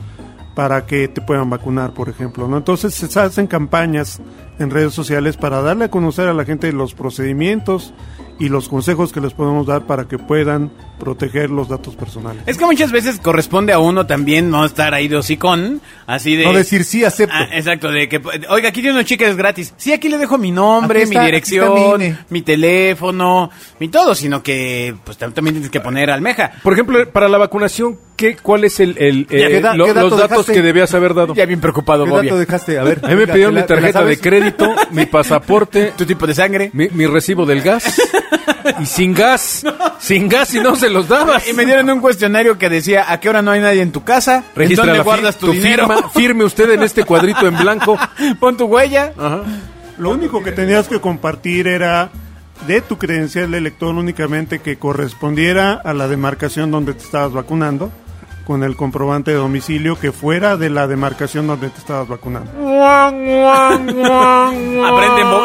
para 0.56 0.86
que 0.86 1.08
te 1.10 1.22
puedan 1.22 1.50
vacunar, 1.50 1.94
por 1.94 2.10
ejemplo. 2.10 2.48
¿no? 2.48 2.58
Entonces 2.58 2.94
se 2.94 3.20
hacen 3.20 3.46
campañas 3.46 4.22
en 4.58 4.72
redes 4.72 4.94
sociales 4.94 5.36
para 5.36 5.62
darle 5.62 5.86
a 5.86 5.92
conocer 5.92 6.30
a 6.30 6.34
la 6.34 6.46
gente 6.46 6.72
los 6.72 6.94
procedimientos 6.94 7.94
y 8.40 8.50
los 8.50 8.68
consejos 8.70 9.12
que 9.14 9.22
les 9.22 9.34
podemos 9.34 9.66
dar 9.66 9.86
para 9.86 10.06
que 10.06 10.18
puedan 10.18 10.72
proteger 11.00 11.50
los 11.50 11.68
datos 11.70 11.96
personales. 11.96 12.42
Es 12.46 12.58
que 12.58 12.66
muchas 12.66 12.92
veces 12.92 13.20
corresponde 13.20 13.72
a 13.74 13.80
uno 13.80 14.06
también 14.08 14.50
no 14.50 14.66
estar 14.66 14.94
ahí 14.94 15.08
de 15.08 15.18
hocicón, 15.18 15.82
así 16.08 16.36
de... 16.36 16.44
No 16.46 16.54
decir 16.54 16.84
sí, 16.86 17.04
acepto. 17.04 17.36
Ah, 17.38 17.48
exacto, 17.52 17.90
de 17.92 18.08
que, 18.10 18.22
oiga, 18.50 18.70
aquí 18.70 18.82
tiene 18.82 18.92
unos 18.98 19.06
chicas 19.06 19.36
gratis. 19.36 19.74
Sí, 19.78 19.92
aquí 19.94 20.10
le 20.10 20.18
dejo 20.18 20.38
mi 20.38 20.52
nombre, 20.52 21.04
está, 21.04 21.20
mi 21.20 21.26
dirección, 21.26 21.74
mi 22.00 22.06
INE. 22.06 22.18
mi 22.30 22.42
teléfono, 22.42 23.50
mi 23.80 23.88
todo, 23.90 24.16
sino 24.16 24.42
que 24.44 24.96
pues 25.04 25.20
tam- 25.20 25.34
también 25.34 25.56
tienes 25.56 25.70
que 25.72 25.80
poner 25.82 26.10
almeja. 26.10 26.52
Por 26.64 26.74
ejemplo, 26.74 27.10
para 27.12 27.28
la 27.28 27.38
vacunación, 27.38 28.00
¿qué, 28.16 28.36
¿cuál 28.38 28.64
es 28.64 28.80
el, 28.80 28.96
eh, 28.98 29.26
¿qué 29.30 29.60
da- 29.62 29.76
lo- 29.76 29.86
qué 29.86 29.94
dato 29.94 30.10
los 30.10 30.18
datos 30.20 30.30
dejaste? 30.30 30.54
que 30.54 30.62
debías 30.62 30.94
haber 30.94 31.14
dado? 31.14 31.34
Ya 31.36 31.46
bien 31.46 31.60
preocupado, 31.60 32.06
¿Qué 32.06 32.10
Bobia. 32.12 32.24
dato 32.32 32.40
dejaste? 32.40 32.80
A 32.80 32.84
ver. 32.84 33.00
A 33.04 33.10
mí 33.10 33.16
me 33.16 33.28
pidieron 33.28 33.56
¿te 33.56 33.62
mi 33.62 33.68
tarjeta 33.68 34.04
de 34.04 34.18
crédito, 34.18 34.74
mi 34.92 35.06
pasaporte, 35.08 35.94
Tu 35.98 36.06
tipo 36.06 36.26
de 36.26 36.34
sangre. 36.36 36.70
mi, 36.74 36.88
mi 36.90 37.06
recibo 37.06 37.46
del 37.46 37.62
gas. 37.62 37.84
Y 38.80 38.86
sin 38.86 39.14
gas, 39.14 39.64
sin 40.00 40.28
gas 40.28 40.54
y 40.56 40.60
no 40.60 40.76
se 40.76 40.90
los 40.90 41.08
dabas. 41.08 41.48
Y 41.48 41.54
me 41.54 41.66
dieron 41.66 41.90
un 41.90 42.00
cuestionario 42.02 42.58
que 42.58 42.68
decía, 42.70 43.12
¿a 43.12 43.20
qué 43.20 43.30
hora 43.30 43.42
no 43.42 43.52
hay 43.52 43.62
nadie 43.62 43.82
en 43.82 43.92
tu 43.92 44.04
casa? 44.04 44.44
Registra 44.56 44.88
¿Dónde 44.88 45.04
guardas 45.04 45.38
tu, 45.38 45.52
dinero? 45.52 45.88
firma, 45.88 46.10
firme 46.10 46.44
usted 46.44 46.72
en 46.72 46.82
este 46.84 47.04
cuadrito 47.04 47.48
en 47.48 47.58
blanco. 47.58 47.98
Pon 48.40 48.58
tu 48.58 48.66
huella. 48.66 49.14
Ajá. 49.18 49.44
Lo 49.98 50.10
único 50.10 50.44
que 50.44 50.52
tenías 50.52 50.88
que 50.88 51.00
compartir 51.00 51.68
era 51.68 52.10
de 52.68 52.82
tu 52.82 52.98
credencial 52.98 53.52
de 53.52 53.60
elector 53.60 53.94
únicamente 53.96 54.60
que 54.60 54.78
correspondiera 54.78 55.74
a 55.74 55.94
la 55.94 56.08
demarcación 56.08 56.72
donde 56.72 56.94
te 56.94 57.04
estabas 57.04 57.34
vacunando, 57.34 57.92
con 58.46 58.64
el 58.64 58.76
comprobante 58.76 59.32
de 59.32 59.38
domicilio 59.38 60.00
que 60.00 60.12
fuera 60.12 60.58
de 60.58 60.70
la 60.70 60.88
demarcación 60.88 61.48
donde 61.48 61.70
te 61.70 61.80
estabas 61.80 62.08
vacunando. 62.08 62.52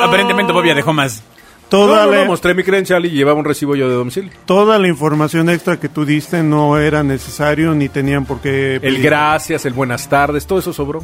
Aparentemente 0.05 0.53
Bobia 0.53 0.75
dejó 0.75 0.93
más. 0.93 1.23
Toda, 1.71 2.05
No, 2.05 2.07
no, 2.07 2.11
la, 2.13 2.19
no, 2.19 2.27
mostré 2.27 2.53
mi 2.53 2.63
credencial 2.65 3.07
y 3.07 3.11
llevaba 3.11 3.39
un 3.39 3.45
recibo 3.47 3.75
yo 3.77 3.89
de 3.89 3.95
domicilio. 3.95 4.31
toda 4.45 4.79
la 4.79 4.89
información 4.89 5.49
extra 5.49 5.79
que 5.79 5.89
tú 5.89 6.05
diste 6.05 6.43
no 6.43 6.77
era 6.79 7.03
necesario 7.03 7.75
ni 7.75 7.89
tenían 7.89 8.27
por 8.27 8.41
qué... 8.41 8.81
El 8.83 9.01
gracias, 9.01 9.65
el 9.65 9.73
buenas 9.73 10.09
tardes, 10.09 10.47
todo 10.47 10.59
eso 10.59 10.73
sobró. 10.73 11.03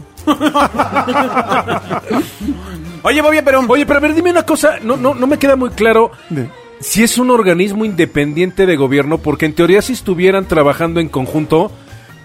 Oye, 3.03 3.23
Bobia, 3.23 3.45
pero... 3.45 3.61
Oye, 3.69 3.87
pero 3.87 3.99
a 3.99 4.03
ver, 4.03 4.15
dime 4.15 4.31
una 4.31 4.43
cosa, 4.45 4.79
no, 4.83 4.97
no, 4.97 5.15
no 5.15 5.27
me 5.27 5.39
queda 5.39 5.57
muy 5.57 5.71
claro 5.71 6.11
De- 6.29 6.49
si 6.81 7.03
es 7.03 7.17
un 7.17 7.31
organismo 7.31 7.85
independiente 7.85 8.67
de 8.67 8.77
gobierno, 8.77 9.19
porque 9.19 9.47
en 9.47 9.55
teoría 9.55 9.81
si 9.81 9.93
estuvieran 9.95 10.47
trabajando 10.47 11.01
en 11.01 11.09
conjunto, 11.09 11.71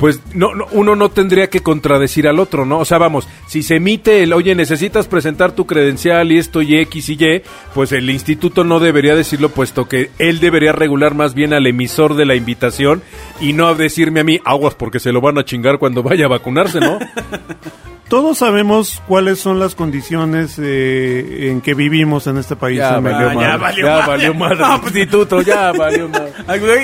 pues 0.01 0.20
no, 0.34 0.53
no- 0.55 0.65
uno 0.72 0.96
no 0.98 1.10
tendría 1.10 1.48
que 1.50 1.62
contradecir 1.62 2.27
al 2.27 2.39
otro, 2.39 2.65
¿no? 2.65 2.79
O 2.79 2.86
sea, 2.86 2.98
vamos, 2.98 3.29
si 3.48 3.62
se 3.63 3.75
emite 3.75 4.24
el, 4.24 4.34
oye, 4.34 4.55
necesitas 4.55 5.08
presentar 5.08 5.51
tu 5.53 5.65
credencial 5.67 6.31
y 6.31 6.39
esto 6.39 6.62
y 6.63 6.75
X 6.79 7.08
y 7.10 7.13
Y, 7.24 7.41
pues 7.75 7.91
el 7.93 8.10
instituto 8.10 8.63
no 8.63 8.79
debería 8.79 9.15
decirlo, 9.15 9.50
puesto 9.50 9.88
que 9.88 10.10
él 10.17 10.39
debería 10.39 10.72
regular 10.72 11.13
más 11.13 11.36
bien 11.36 11.53
al 11.53 11.67
emisor 11.67 12.15
de 12.15 12.25
la 12.25 12.34
invitación 12.36 13.03
y 13.39 13.53
no 13.53 13.74
decirme 13.75 14.22
a 14.22 14.24
mí, 14.24 14.39
aguas 14.43 14.74
porque 14.74 15.00
se 15.00 15.12
lo 15.12 15.22
van 15.22 15.38
a 15.38 15.46
chingar 15.46 15.77
cuando 15.77 16.01
vaya 16.03 16.25
a 16.25 16.29
vacunarse, 16.29 16.79
¿no? 16.79 16.98
Todos 18.12 18.39
sabemos 18.39 19.01
cuáles 19.08 19.39
son 19.39 19.58
las 19.58 19.74
condiciones 19.74 20.60
eh, 20.60 21.48
en 21.50 21.62
que 21.62 21.74
vivimos 21.74 22.27
en 22.27 22.38
este 22.38 22.58
país. 22.58 22.77
Ya 22.80 22.98
en 22.98 23.03
valió 23.06 23.20
México. 23.20 23.41
ya 23.41 23.48
madre, 23.48 23.62
valió 23.62 23.86
ya 23.86 23.91
madre. 23.94 24.08
valió 24.08 24.34
madre 24.34 24.58
No, 24.60 24.75
instituto, 24.84 25.41
ya 25.41 25.72
valió 25.72 26.10
madre. 26.10 26.34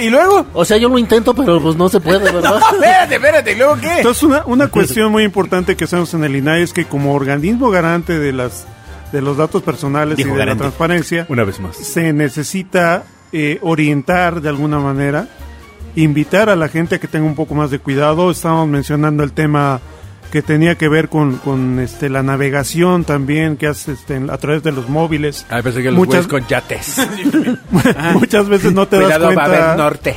¿Y 0.06 0.10
luego? 0.10 0.46
O 0.54 0.64
sea, 0.64 0.78
yo 0.78 0.88
lo 0.88 0.98
intento, 0.98 1.34
pero 1.34 1.62
pues 1.62 1.76
no 1.76 1.90
se 1.90 2.00
puede, 2.00 2.32
¿verdad? 2.32 2.62
espérate, 2.72 3.16
espérate, 3.16 3.52
¿y 3.52 3.56
luego 3.56 3.76
qué? 3.76 3.98
Entonces, 3.98 4.24
una, 4.24 4.44
una 4.46 4.70
cuestión 4.70 5.12
muy 5.12 5.24
importante 5.26 5.76
que 5.76 5.84
hacemos 5.84 6.14
en 6.14 6.24
el 6.24 6.34
INAI 6.34 6.62
es 6.64 6.72
que 6.72 6.86
como 6.86 7.14
organismo 7.14 7.70
garante 7.72 8.18
de 8.18 8.32
las 8.32 8.66
de 9.12 9.22
los 9.22 9.36
datos 9.36 9.62
personales 9.64 10.16
Dijo 10.16 10.30
y 10.30 10.32
de 10.32 10.38
garante. 10.40 10.64
la 10.64 10.70
transparencia, 10.70 11.26
Una 11.28 11.44
vez 11.44 11.60
más. 11.60 11.76
se 11.76 12.14
necesita 12.14 13.04
eh, 13.34 13.60
orientar 13.64 14.40
de 14.40 14.48
alguna 14.48 14.80
manera, 14.80 15.28
invitar 15.98 16.50
a 16.50 16.56
la 16.56 16.70
gente 16.70 16.96
a 16.96 17.00
que 17.00 17.08
tenga 17.10 17.26
un 17.26 17.36
poco 17.36 17.54
más 17.54 17.70
de 17.70 17.80
cuidado. 17.80 18.32
Estábamos 18.32 18.70
mencionando 18.70 19.24
el 19.24 19.34
tema 19.34 19.82
que 20.32 20.42
tenía 20.42 20.76
que 20.76 20.90
ver 20.90 21.10
con, 21.10 21.38
con 21.38 21.80
este, 21.80 22.10
la 22.10 22.22
navegación 22.24 23.04
también 23.06 23.56
que 23.58 23.68
hace 23.68 23.94
este, 23.94 24.16
a 24.30 24.38
través 24.38 24.62
de 24.64 24.72
los 24.72 24.90
móviles. 24.90 25.46
Ay, 25.50 25.62
pensé 25.64 25.82
que 25.82 25.90
los 25.92 25.98
Muchas- 25.98 26.28
con 26.28 26.46
yates. 26.48 26.98
Muchas 28.14 28.48
veces 28.50 28.74
no 28.74 28.88
te 28.88 28.98
das 28.98 29.06
Cuidado, 29.06 29.26
va 29.26 29.32
a 29.32 29.34
cuenta 29.36 29.66
haber 29.74 29.78
norte. 29.78 30.16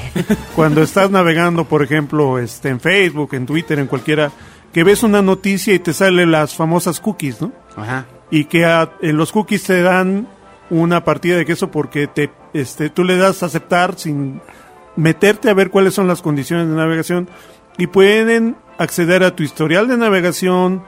cuando 0.54 0.82
estás 0.82 1.10
navegando, 1.10 1.64
por 1.64 1.82
ejemplo, 1.82 2.38
este, 2.38 2.68
en 2.68 2.80
Facebook, 2.80 3.34
en 3.34 3.46
Twitter, 3.46 3.78
en 3.78 3.86
cualquiera, 3.86 4.30
que 4.72 4.84
ves 4.84 5.02
una 5.02 5.22
noticia 5.22 5.74
y 5.74 5.78
te 5.78 5.92
salen 5.92 6.30
las 6.30 6.54
famosas 6.54 7.00
cookies, 7.00 7.40
¿no? 7.40 7.52
Ajá. 7.76 8.06
Y 8.30 8.44
que 8.44 8.64
a- 8.64 8.90
en 9.02 9.16
los 9.16 9.32
cookies 9.32 9.64
te 9.64 9.82
dan 9.82 10.26
una 10.70 11.04
partida 11.04 11.36
de 11.36 11.44
queso 11.44 11.70
porque 11.70 12.06
te, 12.06 12.30
este, 12.54 12.90
tú 12.90 13.02
le 13.04 13.16
das 13.16 13.42
a 13.42 13.46
aceptar 13.46 13.98
sin 13.98 14.40
meterte 14.96 15.50
a 15.50 15.54
ver 15.54 15.70
cuáles 15.70 15.94
son 15.94 16.06
las 16.06 16.22
condiciones 16.22 16.68
de 16.68 16.74
navegación 16.74 17.28
y 17.78 17.86
pueden 17.88 18.56
acceder 18.80 19.22
a 19.22 19.34
tu 19.36 19.42
historial 19.42 19.86
de 19.88 19.96
navegación, 19.96 20.82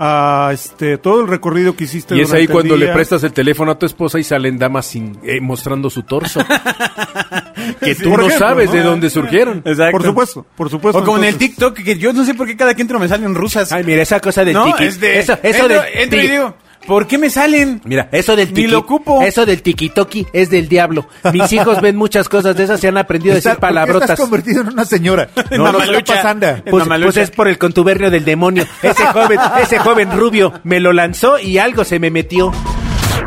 a 0.00 0.50
este 0.52 0.96
todo 0.98 1.20
el 1.22 1.26
recorrido 1.26 1.74
que 1.74 1.84
hiciste. 1.84 2.14
Y 2.16 2.20
es 2.20 2.32
ahí 2.32 2.46
cuando 2.46 2.76
le 2.76 2.88
prestas 2.88 3.24
el 3.24 3.32
teléfono 3.32 3.72
a 3.72 3.78
tu 3.78 3.84
esposa 3.86 4.18
y 4.18 4.22
salen 4.24 4.56
damas 4.58 4.86
sin, 4.86 5.18
eh, 5.24 5.40
mostrando 5.40 5.90
su 5.90 6.04
torso. 6.04 6.40
que 7.80 7.94
tú 7.94 8.10
no 8.10 8.26
ejemplo, 8.26 8.38
sabes 8.38 8.68
¿no? 8.70 8.74
de 8.76 8.82
dónde 8.82 9.10
surgieron. 9.10 9.62
Exacto. 9.64 9.92
Por 9.98 10.02
supuesto, 10.06 10.46
por 10.56 10.70
supuesto. 10.70 10.98
O 11.00 11.04
como 11.04 11.18
en 11.18 11.24
el 11.24 11.36
TikTok, 11.36 11.74
que 11.82 11.96
yo 11.98 12.12
no 12.12 12.24
sé 12.24 12.34
por 12.34 12.46
qué 12.46 12.56
cada 12.56 12.74
que 12.74 12.82
entro 12.82 12.98
me 12.98 13.08
salen 13.08 13.34
rusas. 13.34 13.72
Ay, 13.72 13.84
mira, 13.84 14.02
esa 14.02 14.20
cosa 14.20 14.44
del 14.44 14.54
no, 14.54 14.66
tiki. 14.66 14.84
es 14.84 15.00
de... 15.00 15.18
eso- 15.18 15.38
eso 15.42 15.62
entro, 15.64 15.82
de- 15.82 16.02
entro 16.02 16.20
y 16.22 16.28
digo, 16.28 16.54
¿por 16.86 17.06
qué 17.06 17.18
me 17.18 17.30
salen? 17.30 17.80
Mira, 17.84 18.08
eso 18.12 18.34
del 18.36 18.48
Ni 18.48 18.54
tiki, 18.54 18.66
lo 18.68 18.78
ocupo. 18.78 19.22
eso 19.22 19.44
del 19.46 19.62
tiki-toki 19.62 20.26
es 20.32 20.50
del 20.50 20.68
diablo. 20.68 21.06
Mis 21.32 21.52
hijos 21.52 21.80
ven 21.80 21.96
muchas 21.96 22.28
cosas 22.28 22.56
de 22.56 22.64
esas 22.64 22.82
y 22.82 22.86
han 22.86 22.96
aprendido 22.98 23.32
a 23.32 23.36
decir 23.36 23.50
¿por 23.50 23.56
qué 23.56 23.60
palabrotas. 23.60 24.10
estás 24.10 24.20
convertido 24.20 24.62
en 24.62 24.68
una 24.68 24.84
señora? 24.84 25.28
En 25.50 25.58
No, 25.58 25.66
no, 25.66 25.72
mamalucha. 25.72 25.98
¿qué 26.02 26.12
pasanda? 26.14 26.62
Pues, 26.68 26.84
pues 26.86 27.16
es 27.16 27.30
por 27.30 27.48
el 27.48 27.58
contubernio 27.58 28.10
del 28.10 28.24
demonio. 28.24 28.66
Ese 28.82 29.04
joven, 29.12 29.38
ese 29.62 29.78
joven 29.78 30.10
rubio 30.16 30.52
me 30.64 30.80
lo 30.80 30.92
lanzó 30.92 31.38
y 31.38 31.58
algo 31.58 31.84
se 31.84 31.98
me 31.98 32.10
metió. 32.10 32.52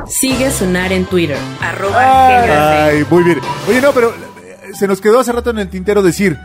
Sigue 0.08 0.50
Sonar 0.52 0.92
en 0.92 1.06
Twitter. 1.06 1.38
Arroba. 1.62 2.86
Ay, 2.88 3.06
muy 3.10 3.24
bien. 3.24 3.40
Oye, 3.70 3.82
no, 3.82 3.92
pero 3.92 4.10
eh, 4.10 4.74
se 4.74 4.88
nos 4.88 5.00
quedó 5.02 5.20
hace 5.20 5.32
rato 5.32 5.52
en 5.52 5.60
el 5.60 5.70
tintero 5.70 6.02
decir, 6.02 6.38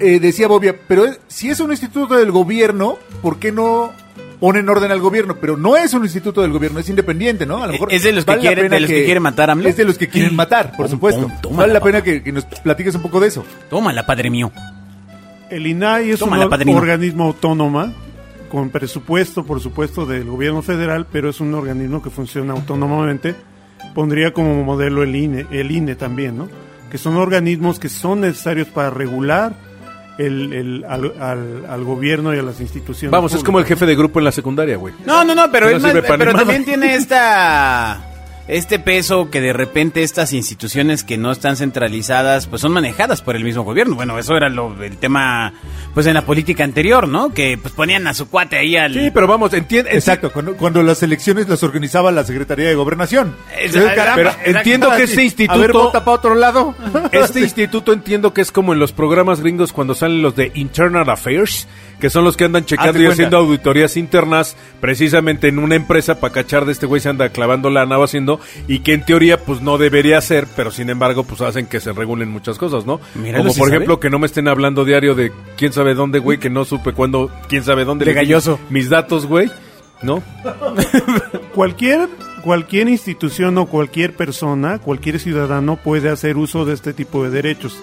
eh, 0.00 0.18
decía 0.20 0.48
Bobia, 0.48 0.74
pero 0.88 1.06
eh, 1.06 1.18
si 1.28 1.50
es 1.50 1.60
un 1.60 1.70
instituto 1.70 2.14
del 2.16 2.30
gobierno, 2.32 2.98
¿por 3.22 3.38
qué 3.38 3.52
no 3.52 3.92
ponen 4.40 4.68
orden 4.68 4.90
al 4.90 5.00
gobierno? 5.00 5.36
Pero 5.36 5.56
no 5.56 5.76
es 5.76 5.92
un 5.94 6.02
instituto 6.02 6.42
del 6.42 6.50
gobierno, 6.50 6.80
es 6.80 6.88
independiente, 6.88 7.46
¿no? 7.46 7.62
A 7.62 7.66
lo 7.66 7.72
mejor 7.74 7.92
Es 7.92 8.02
de 8.02 8.12
los 8.12 8.24
que 8.24 8.30
vale 8.32 8.42
quieren- 8.42 8.64
pena 8.64 8.74
de 8.76 8.80
los 8.80 8.90
que 8.90 9.04
quieren 9.04 9.22
matar 9.22 9.50
a 9.50 9.52
AMLO. 9.52 9.68
Es 9.68 9.76
de 9.76 9.84
los 9.84 9.98
que 9.98 10.08
quieren 10.08 10.34
matar, 10.34 10.76
por 10.76 10.88
supuesto. 10.88 11.30
vale 11.52 11.72
la 11.72 11.80
pena 11.80 12.02
que, 12.02 12.22
que 12.22 12.32
nos 12.32 12.44
platiques 12.46 12.94
un 12.94 13.02
poco 13.02 13.20
de 13.20 13.28
eso. 13.28 13.44
Tómala, 13.68 14.04
padre 14.06 14.30
mío. 14.30 14.50
El 15.50 15.66
INAI 15.66 16.10
es 16.10 16.18
Tómala, 16.20 16.46
un 16.46 16.68
organismo 16.76 17.24
autónoma 17.24 17.92
con 18.50 18.70
presupuesto, 18.70 19.44
por 19.44 19.60
supuesto, 19.60 20.06
del 20.06 20.24
gobierno 20.24 20.62
federal, 20.62 21.06
pero 21.10 21.28
es 21.30 21.40
un 21.40 21.54
organismo 21.54 22.02
que 22.02 22.10
funciona 22.10 22.52
autónomamente. 22.52 23.34
Pondría 23.94 24.32
como 24.32 24.62
modelo 24.64 25.02
el 25.02 25.14
INE, 25.16 25.46
el 25.50 25.70
INE 25.70 25.94
también, 25.96 26.36
¿no? 26.38 26.48
Que 26.90 26.98
son 26.98 27.16
organismos 27.16 27.78
que 27.78 27.88
son 27.88 28.20
necesarios 28.22 28.68
para 28.68 28.90
regular 28.90 29.54
el, 30.18 30.52
el- 30.52 30.84
al, 30.88 31.12
al- 31.20 31.66
al 31.68 31.84
gobierno 31.84 32.34
y 32.34 32.38
a 32.38 32.42
las 32.42 32.60
instituciones. 32.60 33.10
Vamos, 33.12 33.32
es 33.34 33.42
como 33.44 33.58
el 33.58 33.64
jefe 33.64 33.86
de 33.86 33.94
grupo 33.96 34.18
en 34.18 34.24
la 34.26 34.32
secundaria, 34.32 34.76
güey. 34.76 34.94
No, 35.06 35.24
no, 35.24 35.34
no, 35.34 35.50
pero, 35.50 35.70
No 35.70 35.76
es 35.76 35.82
más- 35.82 35.92
pero 35.92 36.32
también 36.34 36.64
tiene 36.64 36.94
esta 36.94 38.00
este 38.50 38.78
peso 38.78 39.30
que 39.30 39.40
de 39.40 39.52
repente 39.52 40.02
estas 40.02 40.32
instituciones 40.32 41.04
que 41.04 41.16
no 41.16 41.30
están 41.30 41.56
centralizadas 41.56 42.46
pues 42.46 42.62
son 42.62 42.72
manejadas 42.72 43.22
por 43.22 43.36
el 43.36 43.44
mismo 43.44 43.62
gobierno. 43.62 43.94
Bueno, 43.94 44.18
eso 44.18 44.36
era 44.36 44.48
lo 44.48 44.82
el 44.82 44.96
tema 44.96 45.52
pues 45.94 46.06
en 46.06 46.14
la 46.14 46.22
política 46.22 46.64
anterior, 46.64 47.08
¿no? 47.08 47.32
Que 47.32 47.58
pues 47.60 47.72
ponían 47.74 48.06
a 48.06 48.14
su 48.14 48.28
cuate 48.28 48.56
ahí 48.58 48.76
al 48.76 48.92
Sí, 48.94 49.10
pero 49.12 49.26
vamos, 49.26 49.52
entiende. 49.54 49.90
Exacto, 49.92 50.32
cuando, 50.32 50.56
cuando 50.56 50.82
las 50.82 51.02
elecciones 51.02 51.48
las 51.48 51.62
organizaba 51.62 52.10
la 52.12 52.24
Secretaría 52.24 52.68
de 52.68 52.74
Gobernación. 52.74 53.34
Caramba, 53.72 54.14
pero 54.16 54.28
exacto. 54.30 54.50
entiendo 54.58 54.90
que 54.96 55.02
este 55.04 55.22
instituto- 55.22 55.52
A 55.58 55.60
ver, 55.60 55.72
vota 55.72 56.04
para 56.04 56.16
otro 56.16 56.34
lado. 56.34 56.74
Este 57.12 57.40
instituto 57.40 57.92
entiendo 57.92 58.32
que 58.32 58.40
es 58.40 58.50
como 58.52 58.72
en 58.72 58.78
los 58.78 58.92
programas 58.92 59.40
gringos 59.40 59.72
cuando 59.72 59.94
salen 59.94 60.22
los 60.22 60.34
de 60.36 60.50
Internal 60.54 61.08
Affairs, 61.10 61.68
que 62.00 62.08
son 62.10 62.24
los 62.24 62.36
que 62.36 62.44
andan 62.44 62.64
checando 62.64 62.90
Hazte 62.90 63.00
y 63.00 63.04
cuenta. 63.04 63.12
haciendo 63.14 63.36
auditorías 63.38 63.96
internas 63.96 64.56
precisamente 64.80 65.48
en 65.48 65.58
una 65.58 65.74
empresa 65.76 66.18
para 66.20 66.32
cachar 66.32 66.64
de 66.64 66.72
este 66.72 66.86
güey 66.86 67.00
se 67.00 67.08
anda 67.10 67.28
clavando 67.28 67.68
lana 67.70 67.98
o 67.98 68.04
haciendo 68.04 68.39
y 68.68 68.80
que 68.80 68.92
en 68.94 69.04
teoría 69.04 69.38
pues 69.44 69.60
no 69.60 69.78
debería 69.78 70.20
ser, 70.20 70.46
pero 70.56 70.70
sin 70.70 70.90
embargo 70.90 71.24
pues 71.24 71.40
hacen 71.40 71.66
que 71.66 71.80
se 71.80 71.92
regulen 71.92 72.30
muchas 72.30 72.58
cosas, 72.58 72.86
¿no? 72.86 73.00
Míralo, 73.14 73.44
como 73.44 73.52
sí 73.54 73.58
por 73.60 73.68
sabe. 73.68 73.76
ejemplo 73.78 74.00
que 74.00 74.10
no 74.10 74.18
me 74.18 74.26
estén 74.26 74.48
hablando 74.48 74.84
diario 74.84 75.14
de 75.14 75.32
quién 75.56 75.72
sabe 75.72 75.94
dónde, 75.94 76.18
güey, 76.18 76.38
que 76.38 76.50
no 76.50 76.64
supe 76.64 76.92
cuándo, 76.92 77.30
quién 77.48 77.64
sabe 77.64 77.84
dónde. 77.84 78.04
De 78.04 78.12
galloso. 78.14 78.58
Mis 78.70 78.88
datos, 78.88 79.26
güey, 79.26 79.50
¿no? 80.02 80.22
Cualquier, 81.54 82.08
cualquier 82.42 82.88
institución 82.88 83.58
o 83.58 83.66
cualquier 83.66 84.14
persona, 84.14 84.78
cualquier 84.78 85.18
ciudadano 85.18 85.76
puede 85.76 86.08
hacer 86.10 86.36
uso 86.36 86.64
de 86.64 86.74
este 86.74 86.92
tipo 86.92 87.22
de 87.24 87.30
derechos. 87.30 87.76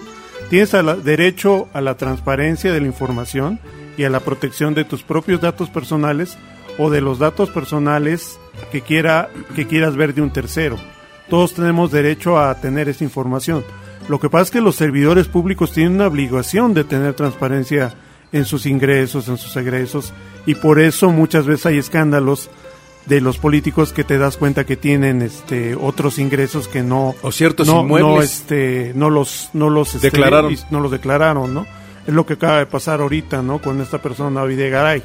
Tienes 0.50 0.74
a 0.74 0.82
la- 0.82 0.96
derecho 0.96 1.68
a 1.72 1.80
la 1.80 1.96
transparencia 1.96 2.72
de 2.72 2.80
la 2.80 2.86
información 2.86 3.60
y 3.96 4.04
a 4.04 4.10
la 4.10 4.20
protección 4.20 4.74
de 4.74 4.84
tus 4.84 5.02
propios 5.02 5.40
datos 5.40 5.68
personales 5.70 6.38
o 6.78 6.90
de 6.90 7.00
los 7.00 7.18
datos 7.18 7.50
personales 7.50 8.38
que, 8.72 8.80
quiera, 8.80 9.28
que 9.54 9.66
quieras 9.66 9.96
ver 9.96 10.14
de 10.14 10.22
un 10.22 10.30
tercero. 10.32 10.76
todos 11.28 11.52
tenemos 11.54 11.90
derecho 11.92 12.38
a 12.38 12.54
tener 12.54 12.88
esa 12.88 13.04
información. 13.04 13.62
Lo 14.08 14.18
que 14.18 14.30
pasa 14.30 14.44
es 14.44 14.50
que 14.50 14.60
los 14.62 14.76
servidores 14.76 15.28
públicos 15.28 15.72
tienen 15.72 15.94
una 15.96 16.06
obligación 16.06 16.72
de 16.72 16.84
tener 16.84 17.12
transparencia 17.14 17.92
en 18.32 18.44
sus 18.46 18.64
ingresos, 18.64 19.28
en 19.28 19.36
sus 19.36 19.54
egresos, 19.56 20.14
y 20.46 20.54
por 20.54 20.80
eso 20.80 21.10
muchas 21.10 21.44
veces 21.46 21.66
hay 21.66 21.78
escándalos 21.78 22.48
de 23.06 23.20
los 23.20 23.38
políticos 23.38 23.92
que 23.92 24.04
te 24.04 24.16
das 24.18 24.36
cuenta 24.36 24.64
que 24.64 24.76
tienen 24.76 25.20
este 25.22 25.74
otros 25.74 26.18
ingresos 26.18 26.68
que 26.68 26.82
no 26.82 27.14
O 27.22 27.32
ciertos 27.32 27.66
no, 27.66 27.80
inmuebles. 27.80 28.14
no, 28.16 28.20
este 28.22 28.92
no 28.94 29.08
los 29.10 29.48
no 29.54 29.70
los 29.70 29.94
este, 29.94 30.08
Declararon. 30.08 30.54
no 30.70 30.80
los 30.80 30.90
declararon 30.90 31.54
no 31.54 31.66
es 32.06 32.12
lo 32.12 32.26
que 32.26 32.34
acaba 32.34 32.58
de 32.58 32.66
pasar 32.66 33.00
ahorita 33.00 33.40
no 33.40 33.60
con 33.62 33.80
esta 33.80 33.96
persona 34.02 34.44
Videgaray 34.44 35.02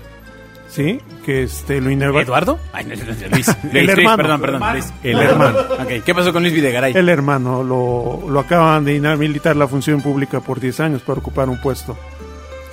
sí 0.73 0.99
que 1.25 1.43
este 1.43 1.79
lo 1.79 1.89
inerva- 1.91 2.21
¿Eduardo? 2.21 2.59
Ay, 2.73 2.85
no, 2.85 2.95
no, 2.95 3.03
no, 3.05 3.27
Luis. 3.31 3.47
El 3.63 3.85
Luis, 3.85 3.89
hermano. 3.89 4.17
Perdón, 4.17 4.41
perdón. 4.41 4.73
Luis. 4.73 4.93
El 5.03 5.19
hermano. 5.19 5.59
Ok, 5.79 6.03
¿qué 6.05 6.15
pasó 6.15 6.33
con 6.33 6.41
Luis 6.43 6.53
Videgaray? 6.53 6.93
el 6.95 7.09
hermano 7.09 7.63
lo, 7.63 8.29
lo 8.29 8.39
acaban 8.39 8.83
de 8.85 8.95
inhabilitar 8.95 9.55
la 9.55 9.67
función 9.67 10.01
pública 10.01 10.39
por 10.41 10.59
10 10.59 10.79
años 10.79 11.01
para 11.03 11.19
ocupar 11.19 11.47
un 11.49 11.61
puesto 11.61 11.97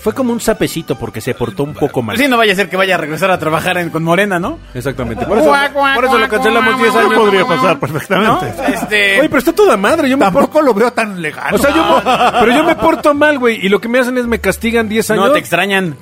Fue 0.03 0.15
como 0.15 0.33
un 0.33 0.41
sapecito 0.41 0.99
porque 0.99 1.21
se 1.21 1.35
portó 1.35 1.63
un 1.65 1.75
poco 1.75 2.01
mal. 2.03 2.15
Pues 2.17 2.25
sí, 2.25 2.31
no 2.31 2.37
vaya 2.39 2.53
a 2.55 2.57
ser 2.57 2.69
que 2.71 2.77
vaya 2.77 2.95
a 2.95 2.99
regresar 2.99 3.31
a 3.31 3.39
trabajar 3.39 3.77
en- 3.79 3.91
con 3.91 4.03
Morena, 4.03 4.39
¿no? 4.39 4.59
Exactamente. 4.75 5.27
Por 5.27 5.39
eso, 5.39 5.53
por 5.95 6.05
eso 6.05 6.19
lo 6.19 6.29
cancelamos 6.29 6.77
10 6.79 6.89
Eso 6.89 6.99
años. 7.01 7.15
podría 7.15 7.45
pasar 7.45 7.75
¿No? 7.75 7.81
perfectamente 7.81 8.47
Este... 8.75 9.21
Oye, 9.21 9.29
pero 9.29 9.39
está 9.39 9.53
toda 9.53 9.77
madre. 9.77 10.09
Yo. 10.09 10.17
Tampoco 10.19 10.63
lo 10.63 10.73
veo 10.73 10.91
tan 10.93 11.21
legal. 11.21 11.55
O 11.55 11.59
sea, 11.59 11.75
yo. 11.75 12.03
Pero 12.41 12.53
yo 12.57 12.65
me 12.65 12.75
porto 12.77 13.13
mal, 13.15 13.39
güey. 13.39 13.65
Y 13.65 13.69
lo 13.69 13.81
que 13.81 13.89
me 13.89 13.99
hacen 13.99 14.17
es 14.17 14.27
me 14.27 14.39
castigan 14.41 14.89
10 14.89 15.11
años. 15.11 15.27
no 15.27 15.33
te 15.33 15.39
extrañan. 15.39 15.97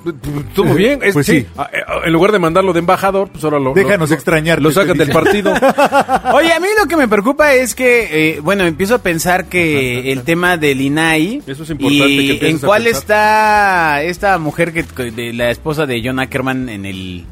Estuvo 0.48 0.74
bien. 0.74 1.00
Es- 1.02 1.14
Pues 1.14 1.26
sí. 1.26 1.46
Ah, 1.56 1.68
eh, 1.72 1.78
En 2.04 2.12
lugar 2.12 2.30
de 2.32 2.38
mandarlo 2.38 2.72
de 2.72 2.78
embajador, 2.78 3.28
pues 3.30 3.42
ahora 3.44 3.58
lo. 3.58 3.72
Déjanos 3.74 4.10
lo- 4.10 4.14
extrañarte, 4.14 4.62
Lo 4.62 4.70
sacan 4.70 4.96
del 4.96 5.10
partido. 5.10 5.52
Oye, 6.34 6.52
a 6.52 6.60
mí 6.60 6.68
lo 6.80 6.86
que 6.86 6.96
me 6.96 7.08
preocupa 7.08 7.52
es 7.54 7.74
que, 7.74 8.36
eh, 8.36 8.40
bueno, 8.40 8.64
empiezo 8.64 8.94
a 8.94 8.98
pensar 8.98 9.46
que 9.46 10.12
el 10.12 10.22
tema 10.22 10.56
del 10.56 10.80
INAI 10.80 11.42
Eso 11.46 11.62
es 11.64 11.70
importante 11.70 12.04
que 12.06 12.12
y 12.12 12.30
empieces 12.30 12.62
en 12.62 12.66
cuál 12.66 12.86
está 12.86 13.87
esta 14.02 14.38
mujer 14.38 14.72
que 14.72 15.10
de 15.10 15.32
la 15.32 15.50
esposa 15.50 15.86
de 15.86 16.00
John 16.04 16.18
Ackerman 16.18 16.68
en 16.68 16.86
el 16.86 17.26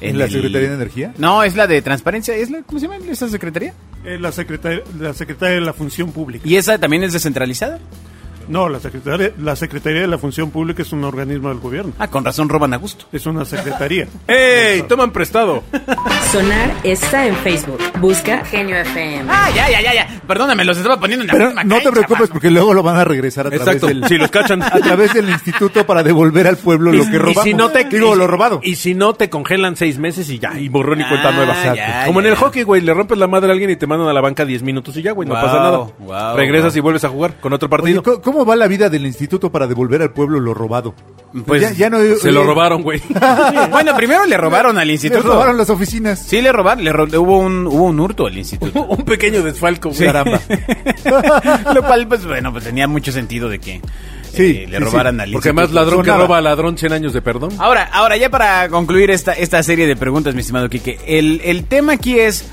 ¿En 0.00 0.18
la 0.18 0.28
Secretaría 0.28 0.68
de 0.68 0.74
Energía? 0.74 1.14
No, 1.18 1.42
es 1.44 1.56
la 1.56 1.66
de 1.66 1.80
transparencia, 1.80 2.34
es 2.34 2.50
la 2.50 2.62
¿cómo 2.62 2.78
se 2.78 2.88
llama 2.88 3.04
esa 3.10 3.28
secretaría? 3.28 3.74
Eh, 4.04 4.18
la 4.18 4.32
secretaria 4.32 4.82
la 4.98 5.14
secretaria 5.14 5.54
de 5.54 5.60
la 5.62 5.72
función 5.72 6.12
pública 6.12 6.46
¿Y 6.46 6.56
esa 6.56 6.78
también 6.78 7.04
es 7.04 7.12
descentralizada? 7.12 7.78
No 8.48 8.68
la 8.68 8.80
secretaria 8.80 9.32
la 9.38 9.56
secretaría 9.56 10.00
de 10.02 10.06
la 10.06 10.18
función 10.18 10.50
pública 10.50 10.82
es 10.82 10.92
un 10.92 11.04
organismo 11.04 11.48
del 11.48 11.58
gobierno 11.58 11.92
Ah, 11.98 12.08
con 12.08 12.24
razón 12.24 12.48
roban 12.48 12.72
a 12.74 12.76
gusto. 12.76 13.06
es 13.12 13.26
una 13.26 13.44
secretaría 13.44 14.06
¡Ey! 14.26 14.82
Toman 14.82 15.10
prestado. 15.12 15.62
Sonar 16.32 16.72
está 16.82 17.26
en 17.26 17.36
Facebook. 17.36 17.78
Busca 18.00 18.44
Genio 18.44 18.76
FM. 18.76 19.24
Ah, 19.30 19.50
ya, 19.54 19.70
ya, 19.70 19.80
ya, 19.80 19.94
ya. 19.94 20.20
Perdóname, 20.26 20.64
los 20.64 20.76
estaba 20.76 20.98
poniendo 20.98 21.22
en 21.24 21.28
la 21.28 21.32
Pero 21.32 21.46
misma 21.46 21.64
no 21.64 21.76
te 21.80 21.90
preocupes 21.90 22.20
mano. 22.20 22.32
porque 22.32 22.50
luego 22.50 22.74
lo 22.74 22.82
van 22.82 22.96
a 22.96 23.04
regresar 23.04 23.46
a 23.46 23.50
través 23.50 23.66
Exacto. 23.66 23.86
del... 23.86 24.04
Si 24.06 24.16
los 24.18 24.30
cachan. 24.30 24.62
A 24.74 24.80
través 24.80 25.12
del 25.14 25.28
instituto 25.28 25.86
para 25.86 26.02
devolver 26.02 26.46
al 26.46 26.56
pueblo 26.56 26.90
lo 26.92 27.04
que 27.04 27.18
robamos. 27.18 27.46
Y 27.46 27.50
si 27.50 27.54
no 27.54 27.68
te 27.70 27.84
Digo, 27.84 28.14
y- 28.14 28.18
lo 28.18 28.26
robado. 28.26 28.60
Y 28.62 28.74
si 28.76 28.94
no 28.94 29.14
te 29.14 29.30
congelan 29.30 29.76
seis 29.76 29.98
meses 29.98 30.28
y 30.30 30.38
ya, 30.38 30.58
y 30.58 30.68
borrón 30.68 31.00
y 31.00 31.04
cuenta 31.08 31.28
Ah, 31.28 31.32
nueva. 31.32 31.54
ya, 31.62 31.74
ya, 31.74 32.06
Como 32.06 32.20
en 32.20 32.26
el 32.26 32.34
ya. 32.34 32.40
hockey, 32.40 32.62
güey, 32.64 32.80
le 32.80 32.92
rompes 32.94 33.16
la 33.18 33.26
madre 33.28 33.50
a 33.50 33.52
alguien 33.52 33.70
y 33.70 33.76
te 33.76 33.86
mandan 33.86 34.08
a 34.08 34.12
la 34.12 34.20
banca 34.20 34.44
10 34.44 34.62
minutos 34.62 34.96
y 34.96 35.02
ya, 35.02 35.12
güey, 35.12 35.28
no 35.28 35.34
pasa 35.34 35.58
nada. 35.60 36.34
Regresas 36.34 36.74
y 36.76 36.80
vuelves 36.80 37.04
a 37.04 37.08
jugar 37.08 37.34
con 37.40 37.52
otro 37.52 37.66
Oye, 37.66 37.70
partido. 37.94 38.02
¿cómo- 38.02 38.22
¿Cómo 38.34 38.44
va 38.46 38.56
la 38.56 38.66
vida 38.66 38.90
del 38.90 39.06
instituto 39.06 39.52
para 39.52 39.68
devolver 39.68 40.02
al 40.02 40.10
pueblo 40.12 40.40
lo 40.40 40.54
robado? 40.54 40.92
Pues, 41.46 41.62
ya, 41.62 41.70
ya 41.70 41.88
no 41.88 41.98
Se 42.20 42.32
lo 42.32 42.42
robaron, 42.42 42.82
güey. 42.82 43.00
Bueno, 43.70 43.94
primero 43.96 44.26
le 44.26 44.36
robaron 44.36 44.76
al 44.76 44.88
Le 44.88 44.94
instituto. 44.94 45.22
robaron 45.22 45.56
las 45.56 45.70
oficinas. 45.70 46.18
Sí, 46.18 46.42
le 46.42 46.50
robaron, 46.50 46.82
le 46.82 46.90
ro- 46.92 47.06
hubo 47.20 47.38
un 47.38 47.64
hubo 47.68 47.84
un 47.84 48.00
hurto 48.00 48.26
al 48.26 48.36
instituto. 48.36 48.82
Un 48.88 49.04
pequeño 49.04 49.40
desfalco, 49.44 49.90
güey. 49.90 50.00
Caramba. 50.00 50.40
Lo 51.74 51.82
cual, 51.84 52.08
pues 52.08 52.26
bueno, 52.26 52.50
pues 52.52 52.64
tenía 52.64 52.88
mucho 52.88 53.12
sentido 53.12 53.48
de 53.48 53.60
que 53.60 53.80
Sí, 54.32 54.62
eh, 54.64 54.66
le 54.68 54.78
sí, 54.78 54.82
robaran 54.84 55.14
sí. 55.14 55.20
al 55.22 55.30
Porque 55.32 55.50
instituto. 55.50 55.50
además 55.60 55.72
ladrón 55.72 56.04
que 56.04 56.10
roba 56.12 56.38
a 56.38 56.40
ladrón 56.40 56.76
100 56.76 56.92
años 56.92 57.12
de 57.12 57.22
perdón. 57.22 57.50
Ahora, 57.58 57.84
ahora 57.92 58.16
ya 58.16 58.30
para 58.30 58.68
concluir 58.68 59.12
esta, 59.12 59.32
esta 59.32 59.62
serie 59.62 59.86
de 59.86 59.94
preguntas, 59.94 60.34
mi 60.34 60.40
estimado 60.40 60.68
Quique, 60.68 60.98
el, 61.06 61.40
el 61.44 61.66
tema 61.66 61.92
aquí 61.92 62.18
es 62.18 62.44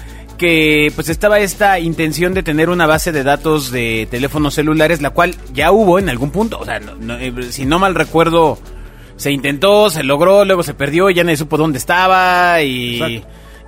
que 0.42 0.92
pues 0.96 1.08
estaba 1.08 1.38
esta 1.40 1.78
intención 1.78 2.34
de 2.34 2.42
tener 2.42 2.70
una 2.72 2.88
base 2.88 3.12
de 3.12 3.22
datos 3.24 3.70
de 3.70 4.08
teléfonos 4.10 4.56
celulares, 4.56 5.00
la 5.00 5.12
cual 5.12 5.36
ya 5.54 5.72
hubo 5.72 6.00
en 6.00 6.10
algún 6.10 6.32
punto, 6.32 6.58
o 6.60 6.66
sea, 6.66 6.80
no- 6.80 6.96
no, 6.96 7.16
eh, 7.20 7.32
si 7.52 7.68
no 7.68 7.78
mal 7.78 7.94
recuerdo, 7.94 8.58
se 9.18 9.32
intentó, 9.32 9.92
se 9.92 10.02
logró, 10.04 10.44
luego 10.44 10.64
se 10.64 10.74
perdió, 10.74 11.12
ya 11.12 11.24
nadie 11.24 11.38
supo 11.38 11.58
dónde 11.58 11.78
estaba 11.78 12.60
y, 12.64 12.98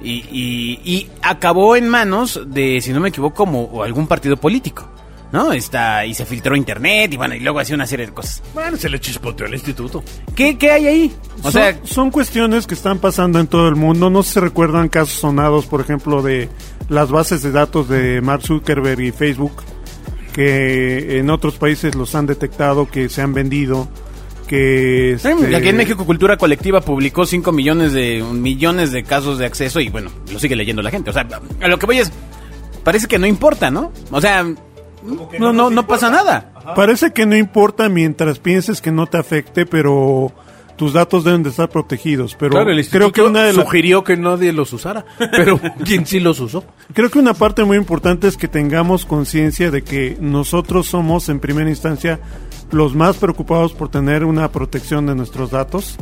y, 0.01 0.11
y- 0.31 0.79
y 0.83 1.09
acabó 1.21 1.75
en 1.75 1.87
manos 1.87 2.41
de, 2.47 2.81
si 2.81 2.91
no 2.91 2.99
me 2.99 3.09
equivoco, 3.09 3.35
como 3.35 3.83
algún 3.83 4.07
partido 4.07 4.35
político. 4.35 4.89
¿No? 5.33 5.51
Está, 5.51 6.05
y 6.05 6.13
se 6.13 6.27
filtró 6.27 6.55
internet 6.55 7.11
y 7.11 7.17
bueno, 7.17 7.33
y 7.33 7.39
luego 7.39 7.59
hacía 7.59 7.73
una 7.73 7.87
serie 7.87 8.05
de 8.05 8.13
cosas. 8.13 8.43
Bueno, 8.53 8.77
se 8.77 8.87
le 8.87 8.99
chispoteó 8.99 9.47
al 9.47 9.53
instituto. 9.53 10.03
¿Qué, 10.35 10.59
qué 10.59 10.69
hay 10.69 10.85
ahí? 10.85 11.15
O 11.39 11.41
son, 11.41 11.51
sea, 11.51 11.79
son 11.83 12.11
cuestiones 12.11 12.67
que 12.67 12.75
están 12.75 12.99
pasando 12.99 13.39
en 13.39 13.47
todo 13.47 13.67
el 13.67 13.75
mundo. 13.75 14.11
No 14.11 14.21
sé 14.21 14.29
si 14.29 14.33
se 14.35 14.39
recuerdan 14.41 14.89
casos 14.89 15.13
sonados, 15.19 15.65
por 15.65 15.81
ejemplo, 15.81 16.21
de 16.21 16.49
las 16.87 17.09
bases 17.09 17.41
de 17.41 17.51
datos 17.51 17.89
de 17.89 18.21
Mark 18.21 18.43
Zuckerberg 18.43 19.01
y 19.01 19.11
Facebook, 19.11 19.63
que 20.33 21.17
en 21.17 21.31
otros 21.31 21.55
países 21.55 21.95
los 21.95 22.13
han 22.13 22.27
detectado, 22.27 22.87
que 22.87 23.09
se 23.09 23.23
han 23.23 23.33
vendido, 23.33 23.87
que... 24.47 25.13
Este, 25.13 25.55
Aquí 25.55 25.69
en 25.69 25.77
México 25.77 26.05
Cultura 26.05 26.37
Colectiva 26.37 26.81
publicó 26.81 27.25
5 27.25 27.51
millones 27.51 27.91
de 27.93 28.21
millones 28.21 28.91
de 28.91 29.03
casos 29.03 29.39
de 29.39 29.47
acceso 29.47 29.79
y 29.79 29.89
bueno, 29.89 30.11
lo 30.31 30.37
sigue 30.37 30.55
leyendo 30.55 30.83
la 30.83 30.91
gente. 30.91 31.09
O 31.09 31.13
sea, 31.13 31.27
a 31.59 31.67
lo 31.67 31.79
que 31.79 31.87
voy 31.87 31.97
es, 31.97 32.11
parece 32.83 33.07
que 33.07 33.17
no 33.17 33.25
importa, 33.25 33.71
¿no? 33.71 33.91
O 34.11 34.21
sea, 34.21 34.45
no, 35.39 35.53
no, 35.53 35.69
no 35.69 35.87
pasa 35.87 36.09
nada. 36.09 36.53
Parece 36.75 37.11
que 37.11 37.25
no 37.25 37.35
importa 37.35 37.89
mientras 37.89 38.39
pienses 38.39 38.81
que 38.81 38.91
no 38.91 39.07
te 39.07 39.17
afecte, 39.17 39.65
pero 39.65 40.31
tus 40.75 40.93
datos 40.93 41.23
deben 41.23 41.43
de 41.43 41.49
estar 41.49 41.69
protegidos. 41.69 42.35
Pero 42.35 42.51
claro, 42.51 42.71
el 42.71 42.89
creo 42.89 43.11
que 43.11 43.21
una 43.21 43.43
de 43.43 43.53
las 43.53 43.65
sugirió 43.65 44.03
que 44.03 44.17
nadie 44.17 44.51
los 44.53 44.73
usara. 44.73 45.05
Pero 45.17 45.59
¿quién 45.85 46.05
sí 46.05 46.19
los 46.19 46.39
usó? 46.39 46.63
Creo 46.93 47.09
que 47.09 47.19
una 47.19 47.33
parte 47.33 47.63
muy 47.63 47.77
importante 47.77 48.27
es 48.27 48.37
que 48.37 48.47
tengamos 48.47 49.05
conciencia 49.05 49.71
de 49.71 49.83
que 49.83 50.17
nosotros 50.19 50.87
somos 50.87 51.29
en 51.29 51.39
primera 51.39 51.69
instancia 51.69 52.19
los 52.71 52.95
más 52.95 53.17
preocupados 53.17 53.73
por 53.73 53.89
tener 53.89 54.25
una 54.25 54.51
protección 54.51 55.05
de 55.05 55.15
nuestros 55.15 55.51
datos 55.51 55.95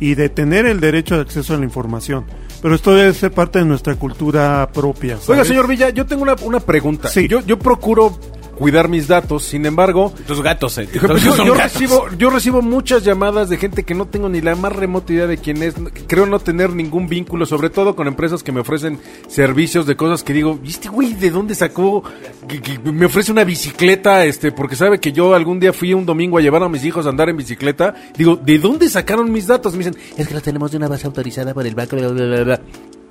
y 0.00 0.14
de 0.14 0.28
tener 0.28 0.66
el 0.66 0.80
derecho 0.80 1.16
de 1.16 1.22
acceso 1.22 1.54
a 1.54 1.58
la 1.58 1.64
información. 1.64 2.24
Pero 2.60 2.74
esto 2.74 2.94
debe 2.94 3.14
ser 3.14 3.32
parte 3.32 3.60
de 3.60 3.64
nuestra 3.64 3.94
cultura 3.94 4.68
propia. 4.72 5.16
Oiga, 5.28 5.44
señor 5.44 5.68
Villa, 5.68 5.90
yo 5.90 6.06
tengo 6.06 6.22
una, 6.22 6.34
una 6.42 6.60
pregunta. 6.60 7.08
Sí. 7.08 7.28
Yo, 7.28 7.40
yo 7.40 7.58
procuro 7.58 8.18
cuidar 8.58 8.88
mis 8.88 9.06
datos, 9.08 9.44
sin 9.44 9.64
embargo, 9.66 10.12
Tus 10.26 10.42
gatos, 10.42 10.76
eh. 10.78 10.88
Yo, 10.92 11.00
todos 11.00 11.22
yo- 11.22 11.34
son 11.36 11.46
yo 11.46 11.54
gatos. 11.54 11.72
recibo, 11.74 12.06
yo 12.18 12.30
recibo 12.30 12.60
muchas 12.62 13.04
llamadas 13.04 13.48
de 13.48 13.56
gente 13.56 13.84
que 13.84 13.94
no 13.94 14.06
tengo 14.06 14.28
ni 14.28 14.40
la 14.40 14.54
más 14.56 14.74
remota 14.74 15.12
idea 15.12 15.26
de 15.26 15.38
quién 15.38 15.62
es. 15.62 15.74
Creo 16.06 16.26
no 16.26 16.38
tener 16.40 16.70
ningún 16.74 17.08
vínculo, 17.08 17.46
sobre 17.46 17.70
todo 17.70 17.94
con 17.96 18.06
empresas 18.08 18.42
que 18.42 18.52
me 18.52 18.60
ofrecen 18.60 18.98
servicios 19.28 19.86
de 19.86 19.96
cosas 19.96 20.22
que 20.22 20.32
digo, 20.32 20.58
¿y 20.64 20.70
este 20.70 20.88
güey 20.88 21.14
de 21.14 21.30
dónde 21.30 21.54
sacó? 21.54 22.02
Que, 22.48 22.60
que 22.60 22.78
me 22.78 23.06
ofrece 23.06 23.30
una 23.32 23.44
bicicleta, 23.44 24.24
este, 24.24 24.52
porque 24.52 24.76
sabe 24.76 24.98
que 25.00 25.12
yo 25.12 25.34
algún 25.34 25.60
día 25.60 25.72
fui 25.72 25.94
un 25.94 26.04
domingo 26.06 26.38
a 26.38 26.40
llevar 26.40 26.62
a 26.62 26.68
mis 26.68 26.84
hijos 26.84 27.06
a 27.06 27.10
andar 27.10 27.28
en 27.28 27.36
bicicleta. 27.36 27.94
Digo, 28.16 28.36
¿de 28.36 28.58
dónde 28.58 28.88
sacaron 28.88 29.30
mis 29.30 29.46
datos? 29.46 29.72
Me 29.74 29.78
dicen, 29.84 29.96
es 30.16 30.26
que 30.28 30.34
los 30.34 30.42
tenemos 30.42 30.70
de 30.70 30.76
una 30.78 30.88
base 30.88 31.06
autorizada 31.06 31.54
por 31.54 31.66
el 31.66 31.74
banco, 31.74 31.96
bla, 31.96 32.08
bla, 32.08 32.44
bla. 32.44 32.60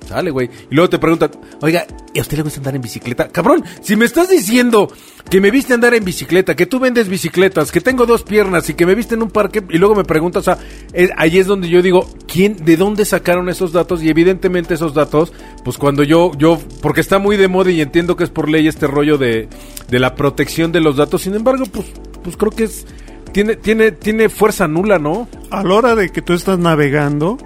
Sale, 0.08 0.30
güey. 0.30 0.48
Y 0.70 0.74
luego 0.74 0.88
te 0.88 0.98
preguntan, 0.98 1.30
oiga, 1.60 1.86
¿y 2.14 2.18
a 2.18 2.22
usted 2.22 2.38
le 2.38 2.42
gusta 2.42 2.60
andar 2.60 2.74
en 2.74 2.80
bicicleta? 2.80 3.28
Cabrón, 3.28 3.62
si 3.82 3.94
me 3.94 4.06
estás 4.06 4.30
diciendo 4.30 4.90
que 5.28 5.38
me 5.38 5.50
viste 5.50 5.74
andar 5.74 5.92
en 5.92 6.02
bicicleta, 6.02 6.56
que 6.56 6.64
tú 6.64 6.78
vendes 6.78 7.08
bicicletas, 7.10 7.70
que 7.70 7.82
tengo 7.82 8.06
dos 8.06 8.22
piernas 8.22 8.70
y 8.70 8.74
que 8.74 8.86
me 8.86 8.94
viste 8.94 9.16
en 9.16 9.22
un 9.22 9.30
parque, 9.30 9.62
y 9.68 9.76
luego 9.76 9.94
me 9.94 10.04
preguntas, 10.04 10.40
o 10.40 10.44
sea, 10.54 10.58
es- 10.94 11.10
ahí 11.18 11.36
es 11.38 11.46
donde 11.46 11.68
yo 11.68 11.82
digo, 11.82 12.08
¿quién, 12.26 12.56
de 12.64 12.78
dónde 12.78 13.04
sacaron 13.04 13.50
esos 13.50 13.72
datos? 13.72 14.02
Y 14.02 14.08
evidentemente 14.08 14.72
esos 14.72 14.94
datos, 14.94 15.30
pues 15.62 15.76
cuando 15.76 16.02
yo, 16.04 16.32
yo, 16.38 16.58
porque 16.80 17.02
está 17.02 17.18
muy 17.18 17.36
de 17.36 17.48
moda 17.48 17.70
y 17.70 17.82
entiendo 17.82 18.16
que 18.16 18.24
es 18.24 18.30
por 18.30 18.48
ley 18.48 18.66
este 18.66 18.86
rollo 18.86 19.18
de, 19.18 19.46
de 19.90 19.98
la 19.98 20.14
protección 20.14 20.72
de 20.72 20.80
los 20.80 20.96
datos, 20.96 21.20
sin 21.20 21.34
embargo, 21.34 21.64
pues, 21.70 21.86
pues 22.24 22.36
creo 22.38 22.50
que 22.52 22.64
es, 22.64 22.86
tiene, 23.32 23.56
tiene, 23.56 23.92
tiene 23.92 24.30
fuerza 24.30 24.66
nula, 24.66 24.98
¿no? 24.98 25.28
A 25.50 25.62
la 25.62 25.74
hora 25.74 25.94
de 25.94 26.08
que 26.08 26.22
tú 26.22 26.32
estás 26.32 26.58
navegando, 26.58 27.36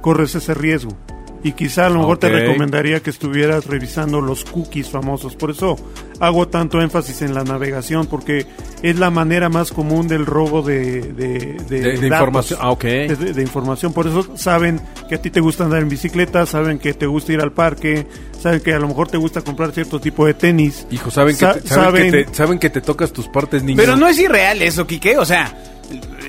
corres 0.00 0.36
ese 0.36 0.54
riesgo. 0.54 0.96
Y 1.42 1.52
quizá 1.52 1.86
a 1.86 1.88
lo 1.88 2.00
mejor 2.00 2.18
te 2.18 2.28
recomendaría 2.28 3.00
que 3.00 3.08
estuvieras 3.08 3.64
revisando 3.66 4.20
los 4.20 4.44
cookies 4.44 4.90
famosos. 4.90 5.36
Por 5.36 5.50
eso 5.50 5.76
hago 6.20 6.48
tanto 6.48 6.82
énfasis 6.82 7.22
en 7.22 7.32
la 7.32 7.44
navegación, 7.44 8.06
porque 8.06 8.46
es 8.82 8.98
la 8.98 9.08
manera 9.08 9.48
más 9.48 9.70
común 9.72 10.06
del 10.06 10.26
robo 10.26 10.60
de, 10.60 11.00
de, 11.00 11.56
de 11.66 11.80
De- 11.80 11.80
de 11.80 12.08
datos, 12.10 12.26
información. 12.28 12.58
Ah, 12.62 12.70
ok. 12.72 12.84
de, 12.84 13.40
información. 13.42 13.92
Por 13.94 14.06
eso 14.06 14.36
saben 14.36 14.82
que 15.08 15.14
a 15.14 15.22
ti 15.22 15.30
te 15.30 15.40
gusta 15.40 15.64
andar 15.64 15.80
en 15.80 15.88
bicicleta, 15.88 16.44
saben 16.44 16.78
que 16.78 16.92
te 16.92 17.06
gusta 17.06 17.32
ir 17.32 17.40
al 17.40 17.52
parque, 17.52 18.06
saben 18.38 18.60
que 18.60 18.74
a 18.74 18.78
lo 18.78 18.88
mejor 18.88 19.08
te 19.08 19.16
gusta 19.16 19.40
comprar 19.40 19.72
cierto 19.72 19.98
tipo 19.98 20.26
de 20.26 20.34
tenis. 20.34 20.86
Hijo, 20.90 21.10
saben 21.10 21.36
que, 21.38 21.46
te, 21.46 21.66
saben, 21.66 21.84
saben- 21.94 22.10
que 22.12 22.24
te, 22.24 22.34
saben 22.34 22.58
que 22.58 22.68
te 22.68 22.80
tocas 22.82 23.12
tus 23.14 23.28
partes, 23.28 23.62
niño. 23.62 23.78
Pero 23.78 23.96
no 23.96 24.08
es 24.08 24.18
irreal 24.18 24.60
eso, 24.60 24.86
Quique. 24.86 25.16
O 25.16 25.24
sea, 25.24 25.54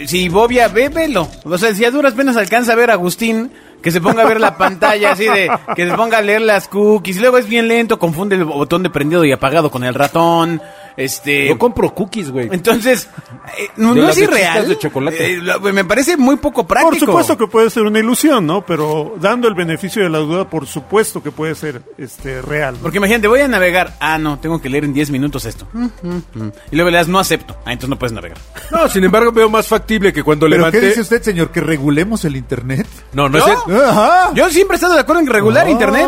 si 0.05 0.29
Bobia 0.29 0.69
ve, 0.69 0.87
velo. 0.87 1.27
O 1.43 1.57
sea, 1.57 1.73
si 1.75 1.83
a 1.83 1.91
duras 1.91 2.13
penas 2.13 2.37
alcanza 2.37 2.71
a 2.71 2.75
ver 2.75 2.91
a 2.91 2.93
Agustín 2.93 3.51
que 3.81 3.91
se 3.91 4.01
ponga 4.01 4.23
a 4.23 4.27
ver 4.27 4.39
la 4.39 4.57
pantalla 4.57 5.11
así 5.11 5.25
de, 5.25 5.49
que 5.75 5.87
se 5.87 5.95
ponga 5.95 6.19
a 6.19 6.21
leer 6.21 6.41
las 6.41 6.67
cookies, 6.67 7.19
luego 7.19 7.37
es 7.37 7.47
bien 7.47 7.67
lento, 7.67 7.99
confunde 7.99 8.35
el 8.35 8.45
botón 8.45 8.83
de 8.83 8.89
prendido 8.89 9.25
y 9.25 9.31
apagado 9.31 9.71
con 9.71 9.83
el 9.83 9.93
ratón, 9.93 10.61
este... 10.97 11.47
Yo 11.47 11.57
compro 11.57 11.93
cookies, 11.93 12.31
güey. 12.31 12.49
Entonces, 12.51 13.09
eh, 13.57 13.67
no, 13.77 13.93
De 13.93 14.01
no 14.01 14.07
las 14.07 14.17
es 14.17 14.17
de 14.17 14.23
irreal. 14.23 14.51
chispas 14.53 14.67
de 14.69 14.77
chocolate. 14.77 15.33
Eh, 15.33 15.37
lo- 15.37 15.59
me 15.59 15.85
parece 15.85 16.17
muy 16.17 16.35
poco 16.37 16.65
práctico. 16.67 16.91
Por 16.91 16.99
supuesto 16.99 17.37
que 17.37 17.47
puede 17.47 17.69
ser 17.69 17.83
una 17.83 17.99
ilusión, 17.99 18.45
¿no? 18.45 18.65
Pero 18.65 19.15
dando 19.19 19.47
el 19.47 19.53
beneficio 19.55 20.03
de 20.03 20.09
la 20.09 20.19
duda, 20.19 20.49
por 20.49 20.65
supuesto 20.67 21.21
que 21.23 21.31
puede 21.31 21.55
ser 21.55 21.81
este 21.97 22.41
real. 22.41 22.75
¿no? 22.75 22.81
Porque 22.81 22.97
imagínate, 22.97 23.27
voy 23.27 23.41
a 23.41 23.47
navegar. 23.47 23.95
Ah, 23.99 24.17
no, 24.17 24.39
tengo 24.39 24.61
que 24.61 24.69
leer 24.69 24.83
en 24.85 24.93
10 24.93 25.11
minutos 25.11 25.45
esto. 25.45 25.67
Y 26.71 26.75
luego 26.75 26.91
le 26.91 26.97
das 26.97 27.07
no 27.07 27.19
acepto. 27.19 27.55
Ah, 27.65 27.71
entonces 27.73 27.89
no 27.89 27.97
puedes 27.99 28.13
navegar. 28.13 28.37
No, 28.71 28.87
sin 28.89 29.03
embargo, 29.03 29.31
veo 29.31 29.49
más 29.49 29.67
factible 29.67 30.11
que 30.13 30.23
cuando 30.23 30.45
¿Pero 30.45 30.57
levanté... 30.57 30.79
qué 30.79 30.87
dice 30.87 31.01
usted, 31.01 31.21
señor? 31.21 31.51
¿Que 31.51 31.61
regulemos 31.61 32.23
el 32.25 32.35
Internet? 32.35 32.87
No, 33.13 33.29
no 33.29 33.37
¿Yo? 33.39 33.45
es... 33.47 33.59
el- 33.75 33.81
Ajá. 33.81 34.31
Yo 34.33 34.49
siempre 34.49 34.75
he 34.75 34.77
estado 34.77 34.93
de 34.93 35.01
acuerdo 35.01 35.21
en 35.21 35.27
regular 35.27 35.69
internet. 35.69 36.05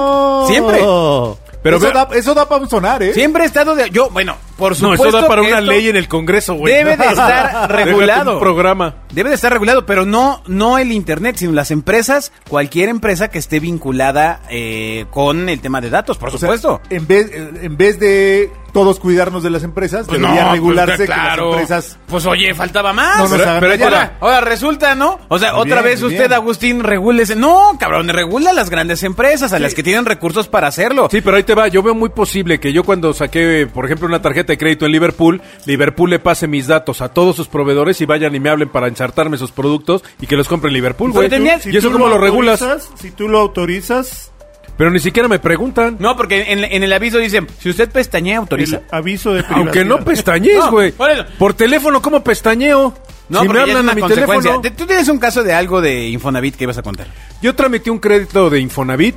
Siempre. 0.48 0.78
Pero 0.78 1.38
Pero 1.62 1.78
eso, 1.78 1.92
da, 1.92 2.08
eso 2.14 2.34
da 2.34 2.48
para 2.48 2.62
un 2.62 2.70
sonar, 2.70 3.02
¿eh? 3.04 3.14
Siempre 3.14 3.44
he 3.44 3.46
estado 3.46 3.76
de. 3.76 3.90
Yo, 3.90 4.10
bueno, 4.10 4.36
por 4.64 4.72
No, 4.82 4.92
supuesto. 4.94 5.08
eso 5.10 5.22
da 5.22 5.28
para 5.28 5.42
una 5.42 5.60
ley 5.62 5.90
en 5.90 5.96
el 5.98 6.08
Congreso, 6.08 6.54
güey. 6.56 6.74
Debe 6.74 6.96
de 6.98 7.06
estar 7.10 7.70
regulado. 7.72 8.34
un 8.36 8.40
programa. 8.40 8.96
Debe 9.12 9.30
de 9.30 9.36
estar 9.36 9.52
regulado, 9.52 9.86
pero 9.86 10.06
no, 10.06 10.42
no 10.48 10.78
el 10.78 10.92
internet, 10.92 11.36
sino 11.38 11.52
las 11.52 11.70
empresas, 11.72 12.32
cualquier 12.50 12.90
empresa 12.90 13.28
que 13.30 13.40
esté 13.40 13.60
vinculada 13.60 14.42
eh, 14.50 15.06
con 15.12 15.50
el 15.50 15.60
tema 15.60 15.82
de 15.82 15.90
datos, 15.90 16.18
por 16.18 16.30
O 16.30 16.32
sea, 16.32 16.40
supuesto. 16.40 16.82
en 16.90 17.06
vez, 17.08 17.30
en 17.62 17.78
vez 17.78 18.00
de 18.00 18.52
todos 18.72 19.00
cuidarnos 19.00 19.44
de 19.44 19.52
las 19.52 19.62
empresas, 19.64 20.08
Pues 20.08 20.20
debería 20.20 20.46
no, 20.46 20.52
regularse 20.54 20.96
pues, 21.06 21.10
que 21.12 21.16
las 21.16 21.38
empresas... 21.38 22.00
Pues 22.08 22.26
oye, 22.26 22.56
faltaba 22.56 22.92
más. 22.92 23.18
No 23.20 23.38
nos 23.38 23.60
pero, 23.60 23.88
ahora 24.20 24.42
resulta, 24.42 24.96
¿no? 24.96 25.20
O 25.28 25.38
sea, 25.38 25.52
Muy 25.54 25.62
otra 25.62 25.84
bien, 25.84 25.94
vez 25.94 26.02
usted, 26.02 26.18
bien. 26.18 26.34
Agustín, 26.34 26.84
regúlese. 26.84 27.36
No, 27.36 27.78
cabrón, 27.80 28.08
regula 28.10 28.50
a 28.50 28.54
las 28.54 28.72
grandes 28.72 29.04
empresas, 29.04 29.54
a 29.54 29.60
las 29.60 29.76
que 29.76 29.84
tienen 29.84 30.06
recursos 30.06 30.48
para 30.48 30.68
hacerlo. 30.70 31.08
Sí, 31.12 31.22
pero 31.22 31.38
ahí 31.38 31.44
te 31.44 31.54
va. 31.54 31.68
Yo 31.68 31.84
veo 31.84 31.94
muy 31.94 32.10
posible 32.10 32.60
que 32.60 32.74
yo 32.74 32.84
cuando 32.84 33.14
saqué, 33.14 33.68
por 33.72 33.86
ejemplo, 33.86 34.08
una 34.08 34.24
tarjeta 34.24 34.53
de 34.54 34.58
crédito 34.58 34.86
en 34.86 34.92
Liverpool, 34.92 35.42
Liverpool 35.66 36.10
le 36.10 36.20
pase 36.20 36.48
mis 36.48 36.68
datos 36.68 37.02
a 37.02 37.10
todos 37.10 37.36
sus 37.36 37.48
proveedores 37.48 38.00
y 38.02 38.06
vayan 38.06 38.34
y 38.36 38.40
me 38.40 38.50
hablen 38.50 38.70
para 38.70 38.88
ensartarme 38.88 39.38
sus 39.38 39.52
productos 39.52 40.04
y 40.22 40.28
que 40.28 40.36
los 40.38 40.48
compre 40.48 40.70
en 40.70 40.74
Liverpool, 40.76 41.12
güey. 41.12 41.30
tenías- 41.30 41.66
¿Y 41.66 41.76
eso 41.78 41.92
cómo 41.92 42.08
lo 42.08 42.18
regulas? 42.18 42.64
Si 42.96 43.12
tú 43.12 43.28
lo 43.28 43.40
autorizas, 43.40 44.30
Pero 44.78 44.90
ni 44.90 45.00
siquiera 45.00 45.28
me 45.30 45.38
preguntan. 45.38 45.98
No, 46.00 46.18
porque 46.18 46.52
en, 46.52 46.64
en 46.64 46.82
el 46.82 46.92
aviso 46.94 47.20
dice, 47.20 47.42
si 47.60 47.70
usted 47.70 47.92
pestañea, 47.92 48.40
autoriza. 48.40 48.78
el 48.78 48.84
aviso 48.90 49.34
de 49.34 49.44
Aunque 49.50 49.86
no 49.86 49.98
privacidad. 49.98 50.06
pestañees, 50.06 50.66
güey. 50.72 50.94
por 51.38 51.54
teléfono, 51.54 52.02
¿cómo 52.02 52.24
pestañeo? 52.24 52.92
No, 53.30 53.42
si 53.42 53.48
me 53.50 53.60
hablan 53.62 53.88
a 53.90 53.94
mi 53.94 54.02
teléfono. 54.02 54.62
Te- 54.62 54.72
Tú 54.72 54.86
tienes 54.88 55.08
un 55.10 55.20
caso 55.20 55.44
de 55.44 55.54
algo 55.54 55.80
de 55.80 56.08
Infonavit 56.10 56.56
que 56.56 56.64
ibas 56.66 56.78
a 56.78 56.82
contar. 56.82 57.08
Yo 57.42 57.54
tramité 57.56 57.92
un 57.92 58.00
crédito 58.00 58.50
de 58.50 58.60
Infonavit. 58.60 59.16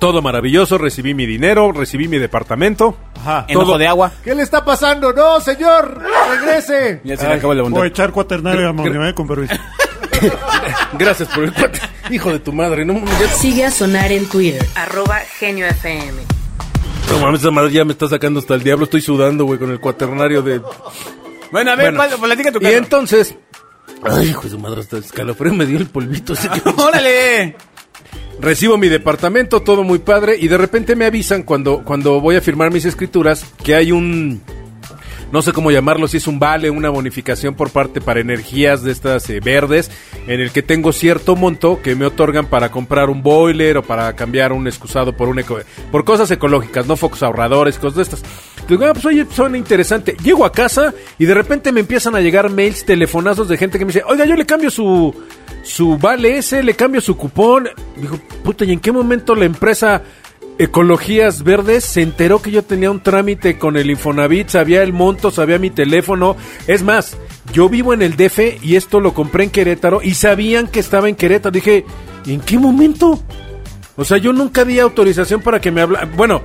Todo 0.00 0.22
maravilloso, 0.22 0.78
recibí 0.78 1.12
mi 1.14 1.26
dinero, 1.26 1.70
recibí 1.72 2.08
mi 2.08 2.18
departamento. 2.18 2.96
Ajá. 3.20 3.44
Enojo 3.48 3.76
de 3.78 3.86
agua. 3.86 4.10
¿Qué 4.24 4.34
le 4.34 4.42
está 4.42 4.64
pasando? 4.64 5.12
¡No, 5.12 5.40
señor! 5.40 6.00
¡Regrese! 6.30 7.02
Ya 7.04 7.16
se 7.18 7.28
le 7.28 7.34
acabó 7.34 7.52
la 7.54 7.60
O 7.60 7.64
bondad. 7.64 7.84
echar 7.84 8.10
cuaternario 8.10 8.62
de 8.62 8.68
amonio, 8.68 9.04
eh, 9.06 9.14
con 9.14 9.28
permiso. 9.28 9.54
Gracias 10.98 11.28
por 11.28 11.44
el 11.44 11.52
cuate. 11.52 11.80
Hijo 12.10 12.32
de 12.32 12.40
tu 12.40 12.52
madre, 12.52 12.84
no, 12.84 12.94
ya- 13.04 13.28
Sigue 13.28 13.64
a 13.66 13.70
Sonar 13.70 14.10
en 14.10 14.26
Twitter, 14.26 14.66
arroba 14.74 15.18
Genio 15.38 15.66
FM. 15.66 16.22
no 17.10 17.18
mames, 17.18 17.40
esa 17.40 17.50
madre 17.50 17.70
ya 17.72 17.84
me 17.84 17.92
está 17.92 18.08
sacando 18.08 18.40
hasta 18.40 18.54
el 18.54 18.62
diablo. 18.62 18.84
Estoy 18.84 19.02
sudando, 19.02 19.44
güey, 19.44 19.58
con 19.58 19.70
el 19.70 19.80
cuaternario 19.80 20.42
de... 20.42 20.60
Bueno, 21.52 21.72
a 21.72 21.76
ver, 21.76 21.94
Bueno. 21.94 22.16
platica 22.18 22.50
tu 22.52 22.58
Y 22.58 22.62
caso. 22.62 22.76
entonces... 22.76 23.36
Ay, 24.02 24.28
hijo 24.30 24.42
de 24.44 24.50
su 24.50 24.58
madre, 24.58 24.80
hasta 24.80 24.96
el 24.96 25.04
escalofrío 25.04 25.52
me 25.52 25.66
dio 25.66 25.76
el 25.78 25.86
polvito. 25.86 26.32
ese 26.32 26.48
que- 26.48 26.62
¡Órale! 26.76 27.54
Recibo 28.40 28.78
mi 28.78 28.88
departamento, 28.88 29.60
todo 29.60 29.84
muy 29.84 29.98
padre, 29.98 30.36
y 30.38 30.48
de 30.48 30.56
repente 30.56 30.96
me 30.96 31.04
avisan 31.04 31.42
cuando, 31.42 31.84
cuando 31.84 32.20
voy 32.20 32.36
a 32.36 32.40
firmar 32.40 32.72
mis 32.72 32.86
escrituras 32.86 33.44
que 33.62 33.74
hay 33.74 33.92
un, 33.92 34.40
no 35.30 35.42
sé 35.42 35.52
cómo 35.52 35.70
llamarlo, 35.70 36.08
si 36.08 36.16
es 36.16 36.26
un 36.26 36.38
vale, 36.38 36.70
una 36.70 36.88
bonificación 36.88 37.54
por 37.54 37.70
parte 37.70 38.00
para 38.00 38.20
energías 38.20 38.82
de 38.82 38.92
estas 38.92 39.28
eh, 39.30 39.40
verdes, 39.40 39.90
en 40.26 40.40
el 40.40 40.52
que 40.52 40.62
tengo 40.62 40.92
cierto 40.92 41.36
monto 41.36 41.80
que 41.82 41.94
me 41.94 42.06
otorgan 42.06 42.46
para 42.46 42.70
comprar 42.70 43.10
un 43.10 43.22
boiler 43.22 43.76
o 43.76 43.82
para 43.82 44.14
cambiar 44.16 44.52
un 44.52 44.66
excusado 44.66 45.14
por 45.14 45.28
un 45.28 45.38
eco, 45.38 45.58
por 45.92 46.04
cosas 46.04 46.30
ecológicas, 46.30 46.86
no 46.86 46.96
focos 46.96 47.22
ahorradores, 47.22 47.78
cosas 47.78 47.96
de 47.96 48.02
estas. 48.02 48.22
Digo, 48.66 48.86
ah, 48.86 48.92
pues 48.92 49.04
oye, 49.04 49.26
suena 49.30 49.58
interesante. 49.58 50.16
Llego 50.22 50.44
a 50.44 50.52
casa 50.52 50.94
y 51.18 51.26
de 51.26 51.34
repente 51.34 51.72
me 51.72 51.80
empiezan 51.80 52.14
a 52.14 52.20
llegar 52.20 52.50
mails, 52.50 52.84
telefonazos 52.84 53.48
de 53.48 53.56
gente 53.56 53.78
que 53.78 53.84
me 53.84 53.92
dice, 53.92 54.04
oiga, 54.06 54.24
yo 54.24 54.34
le 54.34 54.46
cambio 54.46 54.70
su, 54.70 55.14
su 55.70 55.96
vale 55.96 56.38
ese, 56.38 56.62
le 56.62 56.74
cambio 56.74 57.00
su 57.00 57.16
cupón. 57.16 57.68
Digo, 57.96 58.18
puta, 58.44 58.64
¿y 58.64 58.72
en 58.72 58.80
qué 58.80 58.92
momento 58.92 59.34
la 59.34 59.44
empresa 59.44 60.02
Ecologías 60.58 61.42
Verdes 61.42 61.84
se 61.84 62.02
enteró 62.02 62.42
que 62.42 62.50
yo 62.50 62.62
tenía 62.62 62.90
un 62.90 63.02
trámite 63.02 63.58
con 63.58 63.76
el 63.76 63.90
Infonavit, 63.90 64.48
sabía 64.48 64.82
el 64.82 64.92
monto, 64.92 65.30
sabía 65.30 65.58
mi 65.58 65.70
teléfono? 65.70 66.36
Es 66.66 66.82
más, 66.82 67.16
yo 67.52 67.68
vivo 67.68 67.94
en 67.94 68.02
el 68.02 68.16
DF 68.16 68.62
y 68.62 68.76
esto 68.76 69.00
lo 69.00 69.14
compré 69.14 69.44
en 69.44 69.50
Querétaro 69.50 70.00
y 70.02 70.14
sabían 70.14 70.66
que 70.66 70.80
estaba 70.80 71.08
en 71.08 71.16
Querétaro. 71.16 71.52
Dije, 71.52 71.84
¿y 72.26 72.34
en 72.34 72.40
qué 72.40 72.58
momento? 72.58 73.20
O 73.96 74.04
sea, 74.04 74.18
yo 74.18 74.32
nunca 74.32 74.64
di 74.64 74.78
autorización 74.78 75.40
para 75.40 75.60
que 75.60 75.70
me 75.70 75.80
habla. 75.80 76.08
Bueno, 76.16 76.42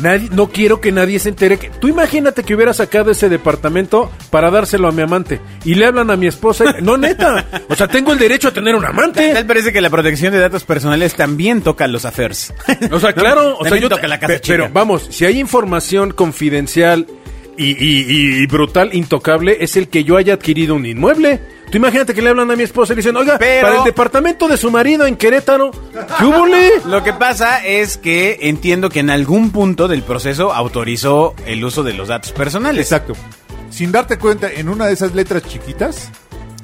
nadie, 0.00 0.28
no 0.32 0.48
quiero 0.48 0.80
que 0.80 0.92
nadie 0.92 1.18
se 1.18 1.28
entere. 1.30 1.58
Que... 1.58 1.70
Tú 1.70 1.88
imagínate 1.88 2.42
que 2.44 2.54
hubiera 2.54 2.72
sacado 2.72 3.10
ese 3.10 3.28
departamento 3.28 4.10
para 4.30 4.50
dárselo 4.50 4.88
a 4.88 4.92
mi 4.92 5.02
amante 5.02 5.40
y 5.64 5.74
le 5.74 5.86
hablan 5.86 6.10
a 6.10 6.16
mi 6.16 6.26
esposa. 6.26 6.64
y- 6.78 6.82
No, 6.82 6.96
neta. 6.96 7.44
O 7.68 7.74
sea, 7.74 7.88
tengo 7.88 8.12
el 8.12 8.18
derecho 8.18 8.48
a 8.48 8.50
tener 8.52 8.74
un 8.74 8.84
amante. 8.84 9.32
Tal 9.32 9.46
parece 9.46 9.72
que 9.72 9.80
la 9.80 9.90
protección 9.90 10.32
de 10.32 10.38
datos 10.38 10.64
personales 10.64 11.14
también 11.14 11.62
toca 11.62 11.86
los 11.86 12.04
affairs. 12.04 12.52
O 12.90 13.00
sea, 13.00 13.12
claro, 13.12 13.56
o 13.60 13.64
sea, 13.64 13.76
yo 13.78 13.88
toca 13.88 14.08
la 14.08 14.18
casa 14.18 14.40
chica. 14.40 14.56
pero 14.56 14.70
vamos, 14.72 15.06
si 15.10 15.24
hay 15.24 15.38
información 15.38 16.12
confidencial 16.12 17.06
y, 17.58 17.70
y- 17.72 18.06
y- 18.08 18.42
y 18.42 18.46
brutal, 18.46 18.90
intocable, 18.94 19.58
es 19.60 19.76
el 19.76 19.88
que 19.88 20.04
yo 20.04 20.16
haya 20.16 20.34
adquirido 20.34 20.74
un 20.76 20.86
inmueble. 20.86 21.40
Tú 21.70 21.76
imagínate 21.76 22.14
que 22.14 22.22
le 22.22 22.30
hablan 22.30 22.50
a 22.50 22.56
mi 22.56 22.62
esposa 22.62 22.92
y 22.92 22.96
le 22.96 23.02
dicen, 23.02 23.16
oiga, 23.16 23.36
Pero- 23.38 23.66
para 23.66 23.78
el 23.80 23.84
departamento 23.84 24.48
de 24.48 24.56
su 24.56 24.70
marido 24.70 25.04
en 25.06 25.16
Querétaro, 25.16 25.70
¿qué 26.18 26.24
hubo? 26.24 26.46
Lo 26.88 27.04
que 27.04 27.12
pasa 27.12 27.62
es 27.66 27.98
que 27.98 28.38
entiendo 28.42 28.88
que 28.88 29.00
en 29.00 29.10
algún 29.10 29.50
punto 29.50 29.86
del 29.88 30.02
proceso 30.02 30.52
autorizó 30.54 31.34
el 31.46 31.62
uso 31.64 31.82
de 31.82 31.92
los 31.92 32.08
datos 32.08 32.32
personales. 32.32 32.80
Exacto. 32.80 33.12
Sin 33.70 33.92
darte 33.92 34.16
cuenta, 34.16 34.50
en 34.50 34.68
una 34.70 34.86
de 34.86 34.94
esas 34.94 35.14
letras 35.14 35.42
chiquitas, 35.46 36.10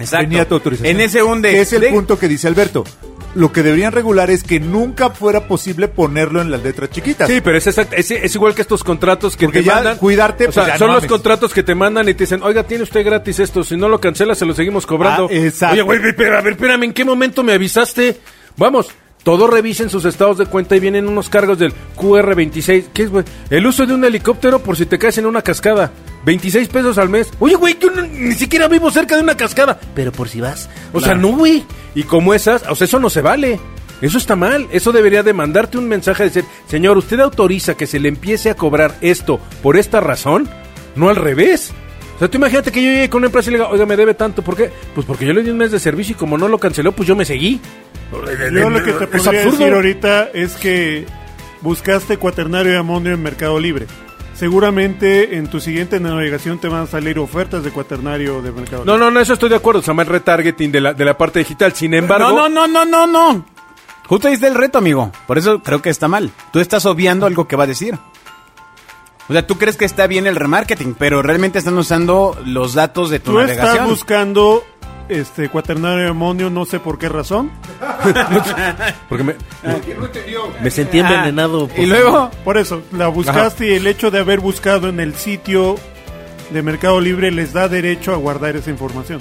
Exacto. 0.00 0.26
venía 0.26 0.48
tu 0.48 0.54
autorización. 0.54 0.96
En 0.96 1.00
ese 1.02 1.22
hunde. 1.22 1.50
Que 1.50 1.60
es 1.60 1.72
el 1.74 1.82
de- 1.82 1.90
punto 1.90 2.18
que 2.18 2.26
dice 2.28 2.48
Alberto. 2.48 2.84
Lo 3.34 3.50
que 3.52 3.62
deberían 3.62 3.92
regular 3.92 4.30
es 4.30 4.42
que 4.44 4.60
nunca 4.60 5.10
fuera 5.10 5.48
posible 5.48 5.88
ponerlo 5.88 6.40
en 6.40 6.50
las 6.50 6.62
letras 6.62 6.90
chiquitas. 6.90 7.28
Sí, 7.28 7.40
pero 7.42 7.58
es, 7.58 7.66
exact- 7.66 7.92
es, 7.96 8.10
es 8.10 8.34
igual 8.34 8.54
que 8.54 8.62
estos 8.62 8.84
contratos 8.84 9.36
que 9.36 9.46
Porque 9.46 9.60
te 9.60 9.64
ya 9.66 9.74
mandan. 9.76 9.98
cuidarte, 9.98 10.46
o 10.48 10.52
sea, 10.52 10.64
pues 10.66 10.78
son 10.78 10.88
no 10.88 10.94
los 10.94 11.06
contratos 11.06 11.52
que 11.52 11.62
te 11.62 11.74
mandan 11.74 12.08
y 12.08 12.14
te 12.14 12.24
dicen, 12.24 12.42
oiga, 12.42 12.62
tiene 12.62 12.84
usted 12.84 13.04
gratis 13.04 13.40
esto, 13.40 13.64
si 13.64 13.76
no 13.76 13.88
lo 13.88 14.00
cancela 14.00 14.34
se 14.34 14.46
lo 14.46 14.54
seguimos 14.54 14.86
cobrando. 14.86 15.28
Ah, 15.30 15.34
exacto. 15.34 15.74
Oye, 15.74 15.82
güey, 15.82 15.98
pero, 16.16 16.38
a 16.38 16.42
ver, 16.42 16.52
espérame, 16.52 16.84
¿en 16.84 16.92
qué 16.92 17.04
momento 17.04 17.42
me 17.42 17.52
avisaste? 17.54 18.20
Vamos, 18.56 18.88
todos 19.24 19.48
revisen 19.50 19.90
sus 19.90 20.04
estados 20.04 20.38
de 20.38 20.46
cuenta 20.46 20.76
y 20.76 20.80
vienen 20.80 21.08
unos 21.08 21.28
cargos 21.28 21.58
del 21.58 21.72
QR26. 21.96 22.84
¿Qué 22.92 23.04
es, 23.04 23.10
güey? 23.10 23.24
El 23.50 23.66
uso 23.66 23.86
de 23.86 23.94
un 23.94 24.04
helicóptero 24.04 24.58
por 24.60 24.76
si 24.76 24.86
te 24.86 24.98
caes 24.98 25.18
en 25.18 25.26
una 25.26 25.42
cascada. 25.42 25.90
26 26.24 26.68
pesos 26.68 26.98
al 26.98 27.08
mes. 27.08 27.30
Oye, 27.38 27.54
güey, 27.54 27.76
yo 27.80 27.90
no- 27.90 28.02
ni 28.02 28.34
siquiera 28.34 28.68
vivo 28.68 28.90
cerca 28.90 29.16
de 29.16 29.22
una 29.22 29.36
cascada. 29.36 29.78
Pero 29.94 30.12
por 30.12 30.28
si 30.28 30.40
vas. 30.40 30.68
O 30.92 31.00
sea, 31.00 31.14
no, 31.14 31.28
güey. 31.28 31.64
Y 31.94 32.04
como 32.04 32.34
esas, 32.34 32.64
o 32.68 32.74
sea, 32.74 32.86
eso 32.86 32.98
no 32.98 33.10
se 33.10 33.22
vale. 33.22 33.60
Eso 34.00 34.18
está 34.18 34.36
mal. 34.36 34.66
Eso 34.70 34.92
debería 34.92 35.22
de 35.22 35.32
mandarte 35.32 35.78
un 35.78 35.88
mensaje 35.88 36.24
de 36.24 36.28
decir, 36.30 36.44
señor, 36.66 36.98
¿usted 36.98 37.20
autoriza 37.20 37.76
que 37.76 37.86
se 37.86 38.00
le 38.00 38.08
empiece 38.08 38.50
a 38.50 38.56
cobrar 38.56 38.96
esto 39.00 39.40
por 39.62 39.76
esta 39.76 40.00
razón? 40.00 40.48
No 40.96 41.08
al 41.08 41.16
revés. 41.16 41.72
O 42.16 42.18
sea, 42.18 42.28
tú 42.28 42.38
imagínate 42.38 42.70
que 42.70 42.82
yo 42.82 42.90
llegue 42.90 43.10
con 43.10 43.18
una 43.18 43.26
empresa 43.26 43.50
y 43.50 43.52
le 43.52 43.58
diga, 43.58 43.70
oiga, 43.70 43.86
me 43.86 43.96
debe 43.96 44.14
tanto. 44.14 44.42
¿Por 44.42 44.56
qué? 44.56 44.70
Pues 44.94 45.06
porque 45.06 45.26
yo 45.26 45.32
le 45.32 45.42
di 45.42 45.50
un 45.50 45.58
mes 45.58 45.72
de 45.72 45.80
servicio 45.80 46.14
y 46.14 46.18
como 46.18 46.38
no 46.38 46.48
lo 46.48 46.58
canceló, 46.58 46.92
pues 46.92 47.08
yo 47.08 47.16
me 47.16 47.24
seguí. 47.24 47.60
Yo 48.52 48.70
lo 48.70 48.82
que 48.82 48.92
te 48.92 49.06
podría 49.06 49.44
decir 49.44 49.72
ahorita 49.72 50.30
es 50.32 50.54
que 50.54 51.06
buscaste 51.60 52.16
cuaternario 52.16 52.72
de 52.72 52.78
amonio 52.78 53.12
en 53.12 53.22
Mercado 53.22 53.58
Libre. 53.58 53.86
Seguramente 54.34 55.36
en 55.36 55.46
tu 55.48 55.60
siguiente 55.60 56.00
navegación 56.00 56.58
te 56.58 56.68
van 56.68 56.82
a 56.82 56.86
salir 56.86 57.18
ofertas 57.18 57.62
de 57.62 57.70
cuaternario 57.70 58.42
de 58.42 58.50
Mercado 58.52 58.84
No, 58.84 58.98
no, 58.98 59.10
no, 59.10 59.20
eso 59.20 59.34
estoy 59.34 59.48
de 59.48 59.56
acuerdo. 59.56 59.80
Se 59.80 59.88
llama 59.88 60.02
el 60.02 60.08
retargeting 60.08 60.72
de 60.72 60.80
la, 60.80 60.92
de 60.94 61.04
la 61.04 61.16
parte 61.16 61.38
digital. 61.38 61.72
Sin 61.72 61.94
embargo, 61.94 62.30
No, 62.30 62.48
no, 62.48 62.66
no, 62.66 62.84
no, 62.84 63.06
no, 63.06 63.06
no. 63.06 63.44
Justo 64.06 64.28
ahí 64.28 64.34
está 64.34 64.48
el 64.48 64.54
reto, 64.54 64.78
amigo. 64.78 65.10
Por 65.26 65.38
eso 65.38 65.62
creo 65.62 65.80
que 65.80 65.88
está 65.90 66.08
mal. 66.08 66.30
Tú 66.52 66.60
estás 66.60 66.84
obviando 66.84 67.26
algo 67.26 67.46
que 67.48 67.56
va 67.56 67.64
a 67.64 67.68
decir. 67.68 67.96
O 69.28 69.32
sea, 69.32 69.46
tú 69.46 69.56
crees 69.56 69.78
que 69.78 69.86
está 69.86 70.06
bien 70.06 70.26
el 70.26 70.36
remarketing, 70.36 70.94
pero 70.98 71.22
realmente 71.22 71.58
están 71.58 71.78
usando 71.78 72.36
los 72.44 72.74
datos 72.74 73.08
de 73.08 73.20
tu 73.20 73.32
Tú 73.32 73.40
estás 73.40 73.56
navegación. 73.56 73.88
buscando 73.88 74.62
este 75.08 75.48
cuaternario 75.48 76.04
de 76.04 76.10
amonio, 76.10 76.50
no 76.50 76.64
sé 76.64 76.80
por 76.80 76.98
qué 76.98 77.08
razón. 77.08 77.50
porque 79.08 79.24
me, 79.24 79.34
Me 80.62 80.70
sentí 80.70 81.00
Ah, 81.00 81.08
envenenado. 81.14 81.68
por- 81.68 81.78
y 81.78 81.86
luego, 81.86 82.30
Por 82.44 82.58
eso, 82.58 82.82
la 82.92 83.08
buscaste 83.08 83.68
y 83.70 83.74
el 83.74 83.86
hecho 83.86 84.10
de 84.10 84.20
haber 84.20 84.40
buscado 84.40 84.88
en 84.88 85.00
el 85.00 85.14
sitio 85.14 85.76
de 86.50 86.62
Mercado 86.62 87.00
Libre 87.00 87.30
les 87.30 87.52
da 87.52 87.68
derecho 87.68 88.12
a 88.12 88.16
guardar 88.16 88.56
esa 88.56 88.70
información. 88.70 89.20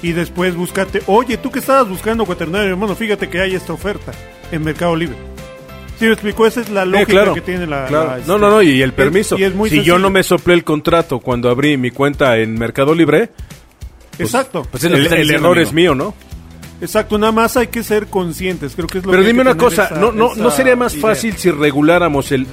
y 0.00 0.12
después 0.12 0.54
búscate, 0.54 1.02
oye, 1.06 1.36
tú 1.38 1.50
que 1.50 1.58
estabas 1.58 1.88
buscando 1.88 2.24
cuaternario, 2.24 2.68
hermano, 2.70 2.94
fíjate 2.94 3.28
que 3.28 3.40
hay 3.40 3.56
esta 3.56 3.72
oferta 3.72 4.12
en 4.52 4.62
Mercado 4.62 4.94
Libre. 4.94 5.16
¿Sí 5.98 6.04
me 6.04 6.12
explicó? 6.12 6.46
Esa 6.46 6.60
es 6.60 6.70
la 6.70 6.84
lógica 6.84 7.10
claro, 7.10 7.34
que 7.34 7.40
tiene 7.40 7.66
la... 7.66 7.86
claro. 7.86 8.10
la, 8.10 8.18
este, 8.18 8.30
no, 8.30 8.38
no, 8.38 8.48
no, 8.50 8.62
y 8.62 8.80
el 8.80 8.92
permiso. 8.92 9.36
y 9.36 9.42
es 9.42 9.52
muy 9.56 9.68
si 9.68 9.76
yo 9.78 9.82
sencillo. 9.82 9.98
no 9.98 10.10
me 10.10 10.22
soplé 10.22 10.54
el 10.54 10.62
contrato 10.62 11.18
cuando 11.18 11.50
abrí 11.50 11.76
mi 11.76 11.90
cuenta 11.90 12.36
en 12.38 12.54
Mercado 12.54 12.94
Libre, 12.94 13.30
Exacto, 14.18 14.66
Pues 14.70 14.84
es 14.84 14.90
lo 14.90 14.96
que 14.96 15.20
el, 15.20 15.30
error 15.30 15.52
amigo. 15.56 15.68
es 15.68 15.72
mío, 15.72 15.94
¿no? 15.94 16.14
exacto, 16.80 17.18
nada 17.18 17.32
más 17.32 17.56
hay 17.56 17.66
que 17.68 17.82
ser 17.82 18.06
conscientes, 18.06 18.74
creo 18.76 18.86
que 18.86 18.98
es 18.98 19.04
lo 19.04 19.10
Pero 19.10 19.22
que 19.22 19.26
hay 19.28 19.32
dime 19.32 19.44
que 19.44 19.50
una 19.50 19.58
cosa, 19.58 19.86
esa- 19.86 19.94
¿no, 19.98 20.12
no, 20.12 20.34
¿no 20.36 20.50
sería 20.50 20.76
más 20.76 20.92
idea. 20.94 21.02
fácil 21.02 21.36
si 21.36 21.50
reguláramos 21.50 22.30
el... 22.32 22.46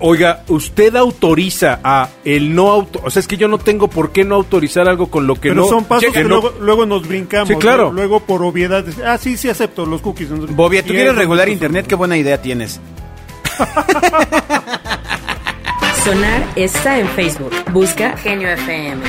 Oiga, 0.00 0.42
usted 0.48 0.96
autoriza 0.96 1.78
a 1.84 2.08
el 2.24 2.54
no 2.54 2.70
auto... 2.70 3.00
O 3.04 3.10
sea, 3.10 3.20
es 3.20 3.28
que 3.28 3.36
yo 3.36 3.46
no 3.48 3.58
tengo 3.58 3.88
por 3.88 4.10
qué 4.12 4.24
no 4.24 4.34
autorizar 4.34 4.88
algo 4.88 5.06
con 5.10 5.26
lo 5.26 5.34
que 5.36 5.50
Pero 5.50 5.62
no... 5.62 5.68
son 5.68 5.84
pasos 5.84 6.06
que 6.06 6.12
que 6.12 6.22
no- 6.24 6.28
luego, 6.40 6.52
luego 6.60 6.84
nos 6.86 7.06
brincamos. 7.06 7.48
Sí, 7.48 7.54
claro. 7.56 7.86
¿no? 7.86 7.92
Luego 7.92 8.20
por 8.20 8.42
obviedad, 8.42 8.84
ah, 9.06 9.16
sí, 9.18 9.36
sí 9.36 9.48
acepto 9.48 9.86
los 9.86 10.00
cookies. 10.02 10.28
Bobia, 10.54 10.82
tú 10.82 10.88
quieres 10.92 11.14
regular 11.14 11.44
pues, 11.46 11.54
internet, 11.54 11.86
qué 11.86 11.94
buena 11.94 12.16
idea 12.18 12.42
tienes. 12.42 12.80
Sonar 16.04 16.44
está 16.56 16.98
en 16.98 17.08
Facebook. 17.10 17.52
Busca 17.72 18.16
Genio 18.18 18.48
FM. 18.48 19.02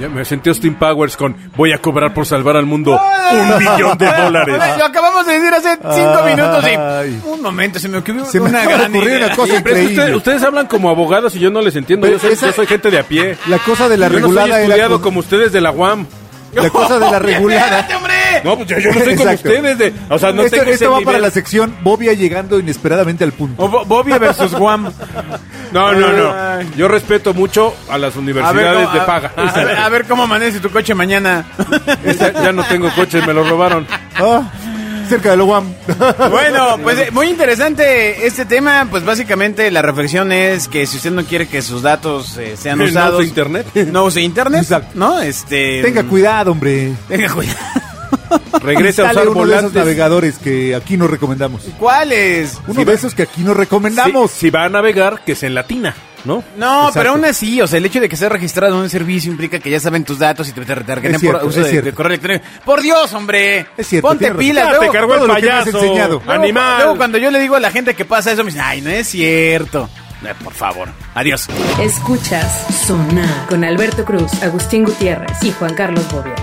Ya 0.00 0.08
me 0.08 0.24
sentí 0.24 0.48
Austin 0.48 0.74
Powers 0.76 1.16
con 1.16 1.36
voy 1.56 1.72
a 1.72 1.78
cobrar 1.78 2.14
por 2.14 2.24
salvar 2.24 2.56
al 2.56 2.64
mundo 2.64 2.98
un 3.32 3.58
millón 3.58 3.98
de 3.98 4.06
dólares. 4.06 4.56
Lo 4.78 4.84
acabamos 4.86 5.26
de 5.26 5.34
decir 5.38 5.52
hace 5.52 5.74
cinco 5.76 6.22
minutos 6.24 6.64
y... 6.66 7.28
Un 7.28 7.42
momento, 7.42 7.78
se 7.78 7.88
me 7.88 7.98
ocurrió 7.98 8.24
Se 8.24 8.40
me 8.40 8.48
una 8.48 8.64
gran 8.64 8.94
idea. 8.96 9.26
una 9.26 9.36
cosa 9.36 9.60
pero 9.62 9.76
es 9.76 9.98
que 10.00 10.14
ustedes 10.16 10.42
hablan 10.42 10.66
como 10.66 10.88
abogados 10.88 11.36
y 11.36 11.38
yo 11.40 11.50
no 11.50 11.60
les 11.60 11.76
entiendo. 11.76 12.08
Yo 12.08 12.18
soy, 12.18 12.32
esa- 12.32 12.46
yo 12.46 12.52
soy 12.54 12.66
gente 12.66 12.90
de 12.90 12.98
a 12.98 13.02
pie. 13.02 13.36
La 13.48 13.58
cosa 13.58 13.88
de 13.90 13.98
la 13.98 14.08
yo 14.08 14.14
no 14.14 14.18
soy 14.20 14.22
regulada 14.28 14.46
era 14.56 14.64
estudiado 14.64 15.02
como 15.02 15.20
ustedes 15.20 15.52
de 15.52 15.60
la 15.60 15.70
UAM. 15.70 16.06
La 16.52 16.70
cosa 16.70 16.98
de 16.98 17.10
la 17.10 17.18
regulada. 17.20 17.86
No, 18.44 18.56
pues 18.56 18.68
yo, 18.68 18.78
yo 18.78 18.92
no 18.92 19.04
soy 19.04 19.16
como 19.16 19.30
Exacto. 19.30 19.48
ustedes. 19.48 19.78
De, 19.78 19.92
o 20.08 20.18
sea, 20.18 20.32
no 20.32 20.42
esto 20.42 20.56
tengo 20.58 20.70
esto 20.72 20.90
va 20.90 20.98
nivel. 20.98 21.04
para 21.06 21.18
la 21.18 21.30
sección 21.30 21.74
Bobia 21.82 22.12
llegando 22.14 22.58
inesperadamente 22.58 23.24
al 23.24 23.32
punto. 23.32 23.62
O 23.62 23.68
Bo- 23.68 23.84
Bobia 23.84 24.18
versus 24.18 24.54
Guam. 24.54 24.92
No, 25.72 25.92
no, 25.92 26.12
no. 26.12 26.60
Yo 26.76 26.88
respeto 26.88 27.34
mucho 27.34 27.74
a 27.88 27.98
las 27.98 28.14
A 28.14 28.20
ver, 28.20 28.22
universidades 28.22 28.84
cómo, 28.86 28.94
de 28.94 29.00
a- 29.00 29.06
paga. 29.06 29.32
A, 29.36 29.52
ver, 29.64 29.76
a 29.78 29.88
ver 29.88 30.04
cómo 30.06 30.22
amanece 30.24 30.60
tu 30.60 30.70
coche 30.70 30.94
mañana. 30.94 31.44
Esa- 32.04 32.32
ya 32.32 32.52
no 32.52 32.64
tengo 32.64 32.90
coche, 32.94 33.20
me 33.26 33.32
lo 33.32 33.44
robaron. 33.44 33.86
Ah, 34.16 34.42
cerca 35.10 35.30
de 35.32 35.36
lo 35.36 35.46
UAM. 35.46 35.74
Bueno, 36.30 36.78
pues 36.82 36.98
eh, 36.98 37.10
muy 37.10 37.28
interesante 37.28 38.26
este 38.26 38.44
tema. 38.44 38.86
Pues 38.90 39.04
básicamente 39.04 39.70
la 39.70 39.82
reflexión 39.82 40.32
es 40.32 40.68
que 40.68 40.86
si 40.86 40.96
usted 40.98 41.10
no 41.10 41.24
quiere 41.24 41.48
que 41.48 41.60
sus 41.62 41.82
datos 41.82 42.36
eh, 42.36 42.56
sean 42.56 42.78
No 42.78 42.84
usados, 42.84 43.20
use 43.20 43.28
internet. 43.28 43.66
no 43.92 44.04
use 44.04 44.20
internet, 44.22 44.62
Exacto. 44.62 44.92
¿no? 44.94 45.20
Este, 45.20 45.82
Tenga 45.82 46.04
cuidado, 46.04 46.52
hombre. 46.52 46.92
Tenga 47.08 47.32
cuidado. 47.32 47.58
Regrese 48.62 49.02
a 49.02 49.10
usar 49.10 49.28
uno 49.28 49.46
de 49.46 49.56
esos 49.56 49.74
navegadores 49.74 50.38
que 50.38 50.74
aquí 50.74 50.96
nos 50.96 51.10
recomendamos. 51.10 51.62
¿Cuáles? 51.78 52.58
Uno 52.66 52.84
de 52.84 52.94
esos 52.94 53.14
que 53.14 53.22
aquí 53.22 53.42
nos 53.42 53.56
recomendamos. 53.56 54.30
Si, 54.30 54.38
si 54.38 54.50
va 54.50 54.64
a 54.64 54.68
navegar, 54.68 55.24
que 55.24 55.34
se 55.34 55.46
en 55.46 55.54
latina, 55.54 55.94
¿no? 56.24 56.42
No, 56.56 56.78
Exacto. 56.88 56.98
pero 57.00 57.10
aún 57.10 57.24
así, 57.24 57.60
o 57.60 57.66
sea, 57.66 57.78
el 57.78 57.86
hecho 57.86 58.00
de 58.00 58.08
que 58.08 58.16
sea 58.16 58.28
registrado 58.28 58.74
en 58.76 58.80
un 58.82 58.90
servicio 58.90 59.30
implica 59.30 59.58
que 59.58 59.70
ya 59.70 59.80
saben 59.80 60.04
tus 60.04 60.18
datos 60.18 60.48
y 60.48 60.52
te 60.52 60.62
retarguen 60.74 61.18
cierto, 61.18 61.38
por 61.40 61.48
uso 61.48 61.60
es 61.60 61.64
de, 61.66 61.70
cierto. 61.72 61.86
de 61.90 61.94
correo 61.94 62.08
electrónico. 62.14 62.44
Por 62.64 62.82
Dios, 62.82 63.12
hombre. 63.14 63.66
Es 63.76 63.86
cierto, 63.86 64.08
Ponte 64.08 64.30
pilas. 64.34 64.64
Ya 64.66 64.70
te 64.72 64.76
luego- 64.78 64.92
cargó 64.92 65.14
el 65.16 65.26
payaso. 65.30 65.68
enseñado. 65.78 66.22
luego- 66.24 66.32
Animal. 66.42 66.78
Luego 66.82 66.96
cuando 66.96 67.18
yo 67.18 67.30
le 67.30 67.38
digo 67.40 67.56
a 67.56 67.60
la 67.60 67.70
gente 67.70 67.94
que 67.94 68.04
pasa 68.04 68.32
eso, 68.32 68.44
me 68.44 68.50
dicen, 68.50 68.64
ay, 68.64 68.80
no 68.80 68.90
es 68.90 69.08
cierto. 69.08 69.88
Eh, 70.24 70.34
por 70.44 70.52
favor. 70.52 70.88
Adiós. 71.14 71.46
Escuchas 71.80 72.66
Sonar 72.86 73.46
con 73.48 73.64
Alberto 73.64 74.04
Cruz, 74.04 74.30
Agustín 74.42 74.84
Gutiérrez 74.84 75.42
y 75.42 75.50
Juan 75.52 75.74
Carlos 75.74 76.04
Bobia. 76.12 76.34